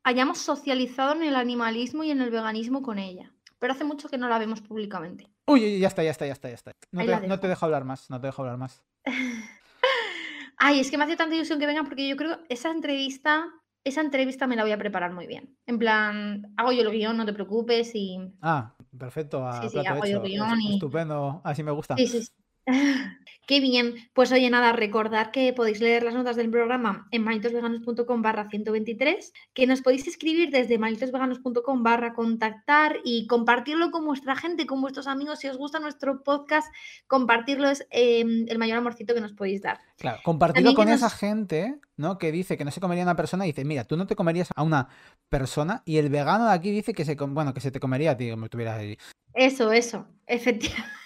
[0.04, 3.34] hayamos socializado en el animalismo y en el veganismo con ella.
[3.60, 5.28] Pero hace mucho que no la vemos públicamente.
[5.48, 6.72] Uy, ya está, ya está, ya está, ya está.
[6.92, 7.48] No te, la no te dejo.
[7.48, 8.84] dejo hablar más, no te dejo hablar más.
[10.58, 13.48] Ay, es que me hace tanta ilusión que venga porque yo creo que esa entrevista,
[13.84, 15.56] esa entrevista me la voy a preparar muy bien.
[15.66, 18.18] En plan, hago yo el guion, no te preocupes y...
[18.42, 20.24] Ah, perfecto, Sí, a sí, plato hago yo hecho.
[20.40, 20.70] Es- y...
[20.74, 21.96] estupendo, así me gusta.
[21.98, 22.32] Sí, sí, sí.
[23.48, 23.96] Qué bien.
[24.14, 29.32] Pues oye, nada, recordad que podéis leer las notas del programa en manitosveganos.com barra 123,
[29.54, 35.08] que nos podéis escribir desde manitosveganos.com barra contactar y compartirlo con vuestra gente, con vuestros
[35.08, 35.40] amigos.
[35.40, 36.68] Si os gusta nuestro podcast,
[37.08, 39.80] compartirlo es em, el mayor amorcito que nos podéis dar.
[39.98, 42.18] Claro, compartirlo con esa gente, ¿no?
[42.18, 44.50] Que dice que no se comería una persona y dice, mira, tú no te comerías
[44.58, 44.90] a una
[45.30, 48.18] persona y el vegano de aquí dice que se, bueno, que se te comería a
[48.18, 48.98] ti, como estuvieras ahí.
[49.34, 50.98] Eso, eso, efectivamente.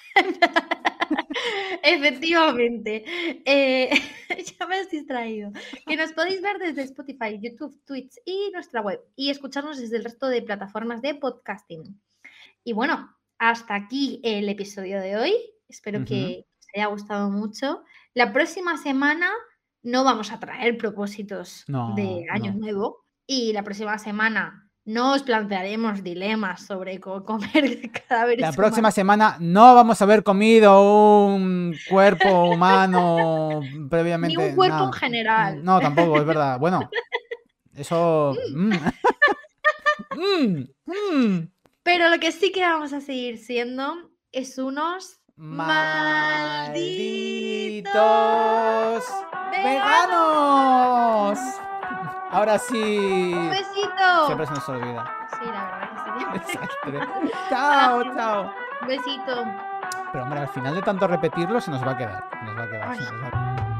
[1.83, 3.03] Efectivamente.
[3.45, 3.89] Eh,
[4.59, 5.51] ya me has distraído.
[5.85, 9.01] Que nos podéis ver desde Spotify, YouTube, Twitch y nuestra web.
[9.15, 11.99] Y escucharnos desde el resto de plataformas de podcasting.
[12.63, 15.33] Y bueno, hasta aquí el episodio de hoy.
[15.67, 17.83] Espero que os haya gustado mucho.
[18.13, 19.31] La próxima semana
[19.83, 21.65] no vamos a traer propósitos
[21.95, 23.05] de año nuevo.
[23.25, 28.41] Y la próxima semana no os plantearemos dilemas sobre comer cadáveres.
[28.41, 34.37] La próxima semana no vamos a haber comido un cuerpo humano previamente.
[34.37, 35.63] Ni un cuerpo en general.
[35.63, 36.59] No, tampoco, es verdad.
[36.59, 36.89] Bueno,
[37.75, 38.35] eso.
[38.55, 38.73] Mm.
[40.13, 41.47] Mm, mm.
[41.83, 45.83] Pero lo que sí que vamos a seguir siendo es unos malditos
[49.51, 51.39] veganos.
[52.31, 53.33] Ahora sí.
[53.35, 54.25] Un besito.
[54.25, 55.27] Siempre se nos olvida.
[55.39, 55.89] Sí, la verdad
[56.31, 56.53] que sí.
[56.53, 57.37] Exacto.
[57.49, 58.53] chao, chao.
[58.81, 59.45] Un besito.
[60.11, 62.29] Pero hombre, al final de tanto repetirlo se nos va a quedar.
[62.39, 62.95] Se nos va a quedar.
[62.95, 63.70] Se nos va a quedar.